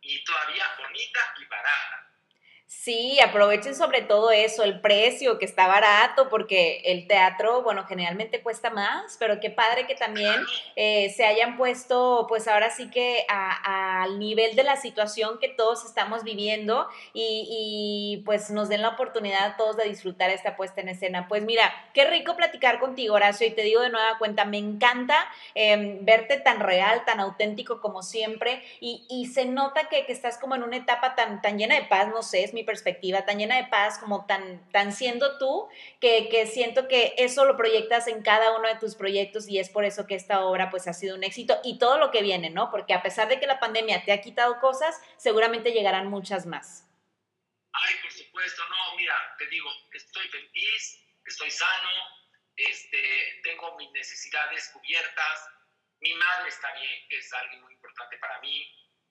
y 0.01 0.23
todavía 0.25 0.75
bonita 0.79 1.35
y 1.39 1.45
barata. 1.47 2.10
Sí, 2.73 3.19
aprovechen 3.19 3.75
sobre 3.75 4.01
todo 4.01 4.31
eso, 4.31 4.63
el 4.63 4.81
precio, 4.81 5.41
que 5.41 5.45
está 5.45 5.67
barato, 5.67 6.29
porque 6.29 6.83
el 6.85 7.09
teatro, 7.09 7.63
bueno, 7.63 7.85
generalmente 7.85 8.43
cuesta 8.43 8.71
más, 8.71 9.17
pero 9.19 9.41
qué 9.41 9.51
padre 9.51 9.89
que 9.89 9.97
también 9.97 10.37
eh, 10.77 11.13
se 11.17 11.27
hayan 11.27 11.57
puesto, 11.57 12.27
pues 12.29 12.47
ahora 12.47 12.71
sí 12.71 12.89
que 12.89 13.27
al 13.29 14.21
nivel 14.21 14.55
de 14.55 14.63
la 14.63 14.77
situación 14.77 15.41
que 15.41 15.49
todos 15.49 15.85
estamos 15.85 16.23
viviendo 16.23 16.87
y, 17.13 18.23
pues 18.25 18.51
nos 18.51 18.69
den 18.69 18.83
la 18.83 18.91
oportunidad 18.91 19.47
a 19.47 19.57
todos 19.57 19.77
de 19.77 19.89
disfrutar 19.89 20.31
esta 20.31 20.55
puesta 20.55 20.81
en 20.81 20.91
escena. 20.91 21.27
Pues 21.27 21.43
mira, 21.43 21.73
qué 21.93 22.05
rico 22.05 22.37
platicar 22.37 22.79
contigo, 22.79 23.17
Horacio, 23.17 23.49
y 23.49 23.51
te 23.51 23.63
digo 23.63 23.81
de 23.81 23.91
nueva 23.91 24.17
cuenta, 24.19 24.45
me 24.45 24.59
encanta 24.59 25.27
em, 25.57 26.05
verte 26.05 26.39
tan 26.39 26.61
real, 26.61 27.05
tan 27.05 27.19
auténtico 27.19 27.81
como 27.81 28.05
siempre, 28.05 28.63
y, 28.81 29.27
se 29.35 29.45
nota 29.45 29.89
que, 29.89 30.07
que, 30.07 30.13
estás 30.13 30.39
como 30.39 30.55
en 30.55 30.63
una 30.63 30.77
etapa 30.77 31.17
tan, 31.17 31.43
tan 31.43 31.59
llena 31.59 31.75
de 31.75 31.85
paz, 31.85 32.09
no 32.09 32.23
sé, 32.23 32.45
es 32.45 32.55
perspectiva, 32.65 33.25
tan 33.25 33.39
llena 33.39 33.57
de 33.57 33.69
paz, 33.69 33.99
como 33.99 34.27
tan, 34.27 34.69
tan 34.71 34.93
siendo 34.93 35.39
tú, 35.39 35.69
que, 36.01 36.29
que, 36.29 36.47
siento 36.47 36.89
que 36.89 37.15
eso 37.19 37.45
lo 37.45 37.57
proyectas 37.57 38.07
en 38.09 38.23
cada 38.23 38.57
uno 38.57 38.69
de 38.69 38.77
tus 38.77 38.95
proyectos 38.95 39.49
y 39.49 39.59
es 39.59 39.69
por 39.69 39.85
eso 39.85 40.07
que 40.07 40.15
esta 40.15 40.45
obra 40.45 40.71
pues 40.71 40.87
ha 40.89 40.93
sido 40.93 41.17
un 41.17 41.25
éxito 41.25 41.61
y 41.65 41.79
todo 41.79 41.99
lo 41.99 42.11
que 42.11 42.23
viene, 42.23 42.51
¿no? 42.51 42.71
Porque 42.71 42.95
a 42.95 43.03
pesar 43.03 43.29
de 43.29 43.41
que 43.41 43.47
la 43.47 43.61
pandemia 43.61 44.05
te 44.05 44.13
ha 44.13 44.21
quitado 44.21 44.61
cosas, 44.61 45.01
seguramente 45.17 45.73
llegarán 45.73 46.09
muchas 46.09 46.47
más. 46.47 46.87
Ay, 47.73 47.95
por 48.03 48.11
supuesto, 48.11 48.63
no, 48.69 48.97
mira, 48.97 49.15
te 49.39 49.47
digo, 49.47 49.71
estoy 49.93 50.29
feliz, 50.29 51.01
estoy 51.25 51.51
sano, 51.51 51.91
este, 52.57 53.41
tengo 53.43 53.77
mis 53.77 53.91
necesidades 53.93 54.69
cubiertas, 54.71 55.49
mi 56.01 56.13
madre 56.15 56.49
está 56.49 56.73
bien, 56.75 57.09
que 57.09 57.19
es 57.19 57.33
algo 57.33 57.57
muy 57.63 57.75
importante 57.75 58.17
para 58.19 58.41
mí, 58.41 58.67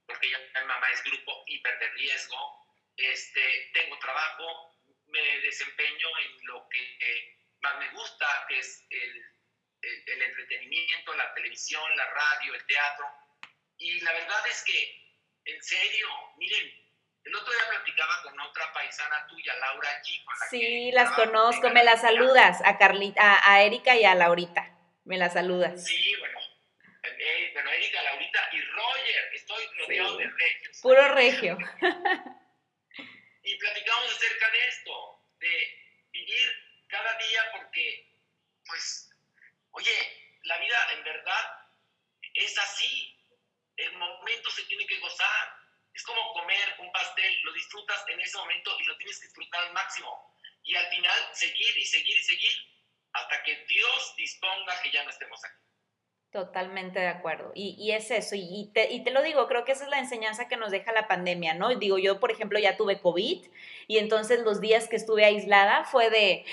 porque 0.05 0.27
ella, 0.27 0.39
mi 0.61 0.67
mamá 0.67 0.89
es 0.91 1.03
grupo 1.03 1.43
hiper 1.47 1.79
de 1.79 1.89
riesgo, 1.91 2.58
este, 3.05 3.71
tengo 3.73 3.97
trabajo, 3.99 4.75
me 5.07 5.39
desempeño 5.41 6.07
en 6.19 6.47
lo 6.47 6.67
que 6.69 7.39
más 7.61 7.77
me 7.79 7.89
gusta, 7.91 8.45
que 8.47 8.59
es 8.59 8.85
el, 8.89 9.25
el, 9.81 10.21
entretenimiento, 10.21 11.13
la 11.15 11.33
televisión, 11.33 11.83
la 11.95 12.05
radio, 12.05 12.53
el 12.53 12.65
teatro. 12.65 13.05
Y 13.77 13.99
la 14.01 14.13
verdad 14.13 14.47
es 14.47 14.63
que, 14.63 15.13
en 15.45 15.63
serio, 15.63 16.07
miren, 16.37 16.71
el 17.23 17.35
otro 17.35 17.53
día 17.53 17.69
platicaba 17.69 18.21
con 18.23 18.39
otra 18.39 18.71
paisana 18.73 19.27
tuya, 19.27 19.55
Laura 19.55 19.89
G. 20.01 20.23
Con 20.23 20.39
la 20.39 20.45
sí, 20.47 20.91
las 20.91 21.11
conozco, 21.11 21.69
me 21.69 21.83
las 21.83 22.01
saludas 22.01 22.61
a 22.63 22.77
Carlita, 22.77 23.39
a, 23.43 23.61
Erika 23.63 23.95
y 23.95 24.05
a 24.05 24.15
Laurita, 24.15 24.77
me 25.03 25.17
las 25.17 25.33
saludas. 25.33 25.85
Sí, 25.85 26.15
bueno, 26.15 26.39
eh, 27.03 27.51
bueno, 27.53 27.69
Erika, 27.71 28.01
Laurita 28.03 28.49
y 28.53 28.61
Roger, 28.61 29.33
estoy 29.33 29.65
rodeado 29.77 30.17
de 30.17 30.29
regios. 30.29 30.79
Puro 30.81 31.13
regio. 31.13 31.57
y 33.49 33.57
platicamos 33.57 34.11
acerca 34.11 34.51
de 34.51 34.67
esto, 34.67 35.25
de 35.39 36.05
vivir 36.11 36.85
cada 36.87 37.17
día 37.17 37.51
porque, 37.51 38.13
pues, 38.63 39.09
oye, 39.71 40.39
la 40.43 40.59
vida 40.59 40.91
en 40.93 41.03
verdad 41.03 41.67
es 42.35 42.55
así. 42.59 43.17
El 43.75 43.91
momento 43.93 44.51
se 44.51 44.63
tiene 44.65 44.85
que 44.85 44.99
gozar. 44.99 45.55
Es 45.95 46.03
como 46.03 46.31
comer 46.33 46.75
un 46.77 46.91
pastel, 46.91 47.41
lo 47.41 47.51
disfrutas 47.53 48.05
en 48.09 48.21
ese 48.21 48.37
momento 48.37 48.79
y 48.79 48.83
lo 48.83 48.95
tienes 48.97 49.19
que 49.19 49.25
disfrutar 49.25 49.63
al 49.63 49.73
máximo. 49.73 50.37
Y 50.63 50.75
al 50.75 50.87
final 50.91 51.29
seguir 51.33 51.75
y 51.75 51.85
seguir 51.87 52.19
y 52.19 52.23
seguir 52.23 52.55
hasta 53.13 53.43
que 53.43 53.65
Dios 53.65 54.15
disponga 54.15 54.79
que 54.83 54.91
ya 54.91 55.03
no 55.03 55.09
estemos 55.09 55.43
aquí. 55.43 55.68
Totalmente 56.31 56.99
de 56.99 57.07
acuerdo. 57.07 57.51
Y, 57.55 57.89
es 57.91 58.11
eso, 58.11 58.35
y 58.35 58.69
te, 58.71 58.93
y 58.93 59.03
te, 59.03 59.09
lo 59.09 59.23
digo, 59.23 59.47
creo 59.47 59.65
que 59.65 59.71
esa 59.71 59.85
es 59.85 59.89
la 59.89 59.97
enseñanza 59.97 60.47
que 60.47 60.57
nos 60.57 60.69
deja 60.69 60.91
la 60.91 61.07
pandemia, 61.07 61.55
¿no? 61.55 61.75
Digo, 61.75 61.97
yo, 61.97 62.19
por 62.19 62.31
ejemplo, 62.31 62.59
ya 62.59 62.77
tuve 62.77 63.01
COVID 63.01 63.47
y 63.87 63.97
entonces 63.97 64.41
los 64.41 64.61
días 64.61 64.87
que 64.87 64.95
estuve 64.95 65.25
aislada 65.25 65.85
fue 65.85 66.11
de, 66.11 66.45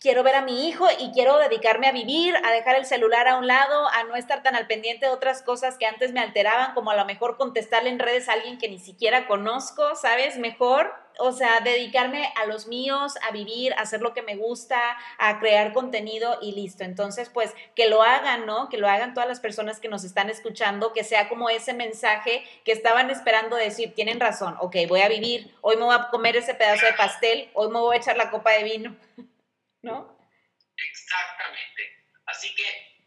quiero 0.00 0.22
ver 0.22 0.34
a 0.34 0.42
mi 0.42 0.66
hijo 0.66 0.86
y 0.98 1.12
quiero 1.12 1.36
dedicarme 1.38 1.86
a 1.86 1.92
vivir, 1.92 2.34
a 2.42 2.50
dejar 2.52 2.76
el 2.76 2.86
celular 2.86 3.28
a 3.28 3.36
un 3.36 3.46
lado, 3.46 3.86
a 3.88 4.04
no 4.04 4.16
estar 4.16 4.42
tan 4.42 4.56
al 4.56 4.66
pendiente 4.66 5.06
de 5.06 5.12
otras 5.12 5.42
cosas 5.42 5.76
que 5.76 5.84
antes 5.84 6.12
me 6.12 6.20
alteraban, 6.20 6.72
como 6.72 6.90
a 6.90 6.96
lo 6.96 7.04
mejor 7.04 7.36
contestarle 7.36 7.90
en 7.90 7.98
redes 7.98 8.28
a 8.28 8.32
alguien 8.32 8.56
que 8.56 8.70
ni 8.70 8.78
siquiera 8.78 9.26
conozco, 9.26 9.94
¿sabes? 9.96 10.38
Mejor, 10.38 10.90
o 11.18 11.32
sea, 11.32 11.60
dedicarme 11.60 12.32
a 12.42 12.46
los 12.46 12.66
míos, 12.66 13.12
a 13.28 13.30
vivir, 13.30 13.74
a 13.74 13.82
hacer 13.82 14.00
lo 14.00 14.14
que 14.14 14.22
me 14.22 14.36
gusta, 14.36 14.80
a 15.18 15.38
crear 15.38 15.74
contenido 15.74 16.38
y 16.40 16.52
listo. 16.52 16.82
Entonces, 16.82 17.28
pues 17.28 17.54
que 17.76 17.90
lo 17.90 18.02
hagan, 18.02 18.46
¿no? 18.46 18.70
Que 18.70 18.78
lo 18.78 18.88
hagan 18.88 19.12
todas 19.12 19.28
las 19.28 19.40
personas 19.40 19.80
que 19.80 19.88
nos 19.88 20.04
están 20.04 20.30
escuchando, 20.30 20.94
que 20.94 21.04
sea 21.04 21.28
como 21.28 21.50
ese 21.50 21.74
mensaje 21.74 22.42
que 22.64 22.72
estaban 22.72 23.10
esperando 23.10 23.54
decir, 23.54 23.94
tienen 23.94 24.18
razón, 24.18 24.56
ok, 24.60 24.76
voy 24.88 25.02
a 25.02 25.08
vivir, 25.08 25.54
hoy 25.60 25.76
me 25.76 25.84
voy 25.84 25.94
a 25.94 26.08
comer 26.08 26.36
ese 26.36 26.54
pedazo 26.54 26.86
de 26.86 26.94
pastel, 26.94 27.50
hoy 27.52 27.68
me 27.68 27.80
voy 27.80 27.96
a 27.96 27.98
echar 27.98 28.16
la 28.16 28.30
copa 28.30 28.52
de 28.52 28.64
vino. 28.64 28.96
¿no? 29.82 30.30
Exactamente. 30.76 32.06
Así 32.26 32.54
que, 32.54 33.06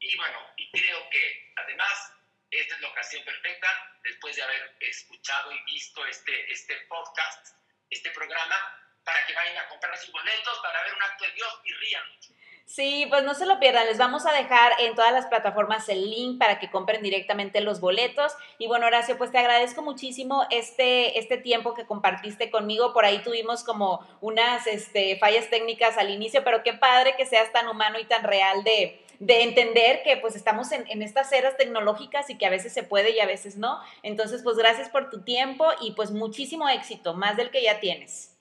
y 0.00 0.16
bueno, 0.16 0.38
y 0.56 0.70
creo 0.70 1.08
que 1.10 1.52
además 1.56 2.12
esta 2.50 2.74
es 2.74 2.80
la 2.80 2.88
ocasión 2.88 3.24
perfecta, 3.24 3.68
después 4.02 4.36
de 4.36 4.42
haber 4.42 4.76
escuchado 4.80 5.52
y 5.52 5.64
visto 5.64 6.04
este, 6.06 6.52
este 6.52 6.76
podcast, 6.88 7.54
este 7.90 8.10
programa, 8.10 8.56
para 9.04 9.24
que 9.26 9.34
vayan 9.34 9.58
a 9.58 9.68
comprar 9.68 9.96
sus 9.98 10.12
boletos 10.12 10.58
para 10.60 10.82
ver 10.82 10.94
un 10.94 11.02
acto 11.02 11.24
de 11.24 11.32
Dios 11.32 11.60
y 11.64 11.72
rían 11.74 12.08
mucho. 12.08 12.32
Sí, 12.68 13.06
pues 13.08 13.24
no 13.24 13.32
se 13.32 13.46
lo 13.46 13.58
pierdan. 13.58 13.86
Les 13.86 13.96
vamos 13.96 14.26
a 14.26 14.32
dejar 14.32 14.72
en 14.80 14.94
todas 14.94 15.10
las 15.10 15.24
plataformas 15.24 15.88
el 15.88 16.10
link 16.10 16.38
para 16.38 16.58
que 16.58 16.70
compren 16.70 17.02
directamente 17.02 17.62
los 17.62 17.80
boletos. 17.80 18.34
Y 18.58 18.66
bueno, 18.66 18.84
Horacio, 18.84 19.16
pues 19.16 19.32
te 19.32 19.38
agradezco 19.38 19.80
muchísimo 19.80 20.44
este, 20.50 21.18
este 21.18 21.38
tiempo 21.38 21.72
que 21.72 21.86
compartiste 21.86 22.50
conmigo. 22.50 22.92
Por 22.92 23.06
ahí 23.06 23.20
tuvimos 23.20 23.64
como 23.64 24.06
unas 24.20 24.66
este, 24.66 25.16
fallas 25.16 25.48
técnicas 25.48 25.96
al 25.96 26.10
inicio, 26.10 26.44
pero 26.44 26.62
qué 26.62 26.74
padre 26.74 27.14
que 27.16 27.24
seas 27.24 27.50
tan 27.52 27.68
humano 27.68 27.98
y 27.98 28.04
tan 28.04 28.22
real 28.22 28.62
de, 28.64 29.02
de 29.18 29.44
entender 29.44 30.02
que 30.02 30.18
pues 30.18 30.36
estamos 30.36 30.70
en, 30.72 30.86
en, 30.90 31.00
estas 31.00 31.32
eras 31.32 31.56
tecnológicas 31.56 32.28
y 32.28 32.36
que 32.36 32.44
a 32.44 32.50
veces 32.50 32.74
se 32.74 32.82
puede 32.82 33.12
y 33.12 33.20
a 33.20 33.26
veces 33.26 33.56
no. 33.56 33.80
Entonces, 34.02 34.42
pues 34.42 34.58
gracias 34.58 34.90
por 34.90 35.08
tu 35.08 35.22
tiempo 35.22 35.64
y 35.80 35.92
pues 35.92 36.10
muchísimo 36.10 36.68
éxito, 36.68 37.14
más 37.14 37.38
del 37.38 37.50
que 37.50 37.62
ya 37.62 37.80
tienes. 37.80 38.37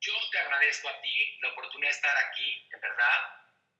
Yo 0.00 0.12
te 0.30 0.38
agradezco 0.38 0.88
a 0.88 1.00
ti 1.00 1.38
la 1.42 1.50
oportunidad 1.50 1.90
de 1.90 1.96
estar 1.96 2.16
aquí, 2.16 2.68
en 2.72 2.80
verdad. 2.80 3.20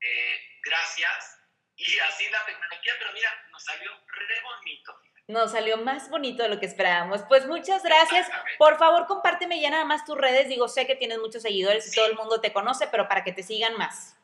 Eh, 0.00 0.40
gracias. 0.62 1.36
y 1.76 1.98
así 1.98 2.28
la 2.28 2.44
tecnología, 2.44 2.92
pero 2.98 3.12
mira, 3.12 3.48
nos 3.50 3.64
salió 3.64 3.90
re 4.06 4.40
bonito. 4.42 5.00
Nos 5.28 5.52
salió 5.52 5.78
más 5.78 6.10
bonito 6.10 6.42
de 6.42 6.48
lo 6.48 6.58
que 6.58 6.66
esperábamos. 6.66 7.22
Pues 7.28 7.46
muchas 7.46 7.82
gracias. 7.82 8.28
Por 8.58 8.76
favor, 8.78 9.06
compárteme 9.06 9.60
ya 9.60 9.70
nada 9.70 9.84
más 9.84 10.04
tus 10.04 10.18
redes. 10.18 10.48
Digo, 10.48 10.68
sé 10.68 10.86
que 10.86 10.96
tienes 10.96 11.18
muchos 11.18 11.42
seguidores 11.42 11.86
y 11.86 11.94
todo 11.94 12.06
el 12.06 12.16
mundo 12.16 12.40
te 12.40 12.52
conoce, 12.52 12.88
pero 12.88 13.08
para 13.08 13.24
que 13.24 13.32
te 13.32 13.42
sigan 13.42 13.78
más. 13.78 14.18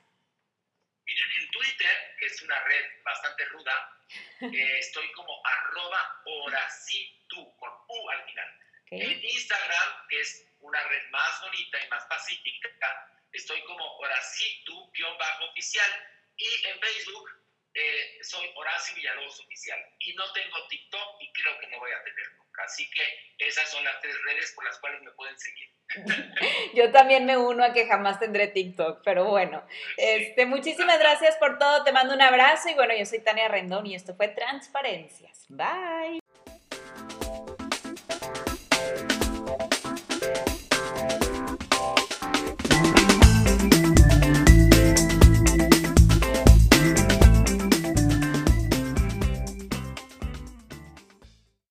Miren, 1.06 1.30
en 1.40 1.50
Twitter, 1.50 2.14
que 2.18 2.26
es 2.26 2.42
una 2.42 2.58
red 2.64 2.84
bastante 3.04 3.44
ruda, 3.46 3.98
eh, 4.40 4.78
estoy 4.78 5.10
como 5.12 5.40
arroba 5.46 6.22
con 7.58 7.72
U 7.88 8.10
al 8.10 8.24
final. 8.24 8.60
En 8.90 9.24
Instagram, 9.24 10.06
que 10.08 10.20
es 10.20 10.46
una 10.66 10.82
red 10.88 11.10
más 11.10 11.40
bonita 11.42 11.78
y 11.84 11.88
más 11.88 12.04
pacífica, 12.06 12.68
estoy 13.32 13.62
como 13.62 13.84
oracitu-oficial. 13.98 15.90
Y 16.36 16.66
en 16.68 16.80
Facebook 16.80 17.30
eh, 17.74 18.18
soy 18.22 18.50
Horacio 18.54 18.96
Villalobos 18.96 19.40
Oficial. 19.40 19.78
Y 20.00 20.14
no 20.14 20.30
tengo 20.32 20.66
TikTok 20.68 21.16
y 21.20 21.32
creo 21.32 21.58
que 21.60 21.68
no 21.68 21.78
voy 21.78 21.92
a 21.92 22.02
tener 22.02 22.32
nunca. 22.36 22.62
Así 22.64 22.90
que 22.90 23.02
esas 23.38 23.70
son 23.70 23.84
las 23.84 24.00
tres 24.00 24.16
redes 24.24 24.52
por 24.54 24.64
las 24.64 24.78
cuales 24.78 25.02
me 25.02 25.12
pueden 25.12 25.38
seguir. 25.38 25.70
Yo 26.74 26.90
también 26.90 27.26
me 27.26 27.36
uno 27.36 27.64
a 27.64 27.72
que 27.72 27.86
jamás 27.86 28.18
tendré 28.18 28.48
TikTok, 28.48 29.02
pero 29.04 29.26
bueno. 29.26 29.64
Este, 29.96 30.46
muchísimas 30.46 30.98
gracias 30.98 31.36
por 31.36 31.58
todo. 31.58 31.84
Te 31.84 31.92
mando 31.92 32.14
un 32.14 32.22
abrazo 32.22 32.68
y 32.70 32.74
bueno, 32.74 32.94
yo 32.96 33.06
soy 33.06 33.22
Tania 33.22 33.48
Rendón 33.48 33.86
y 33.86 33.94
esto 33.94 34.16
fue 34.16 34.28
Transparencias. 34.28 35.46
Bye. 35.48 36.25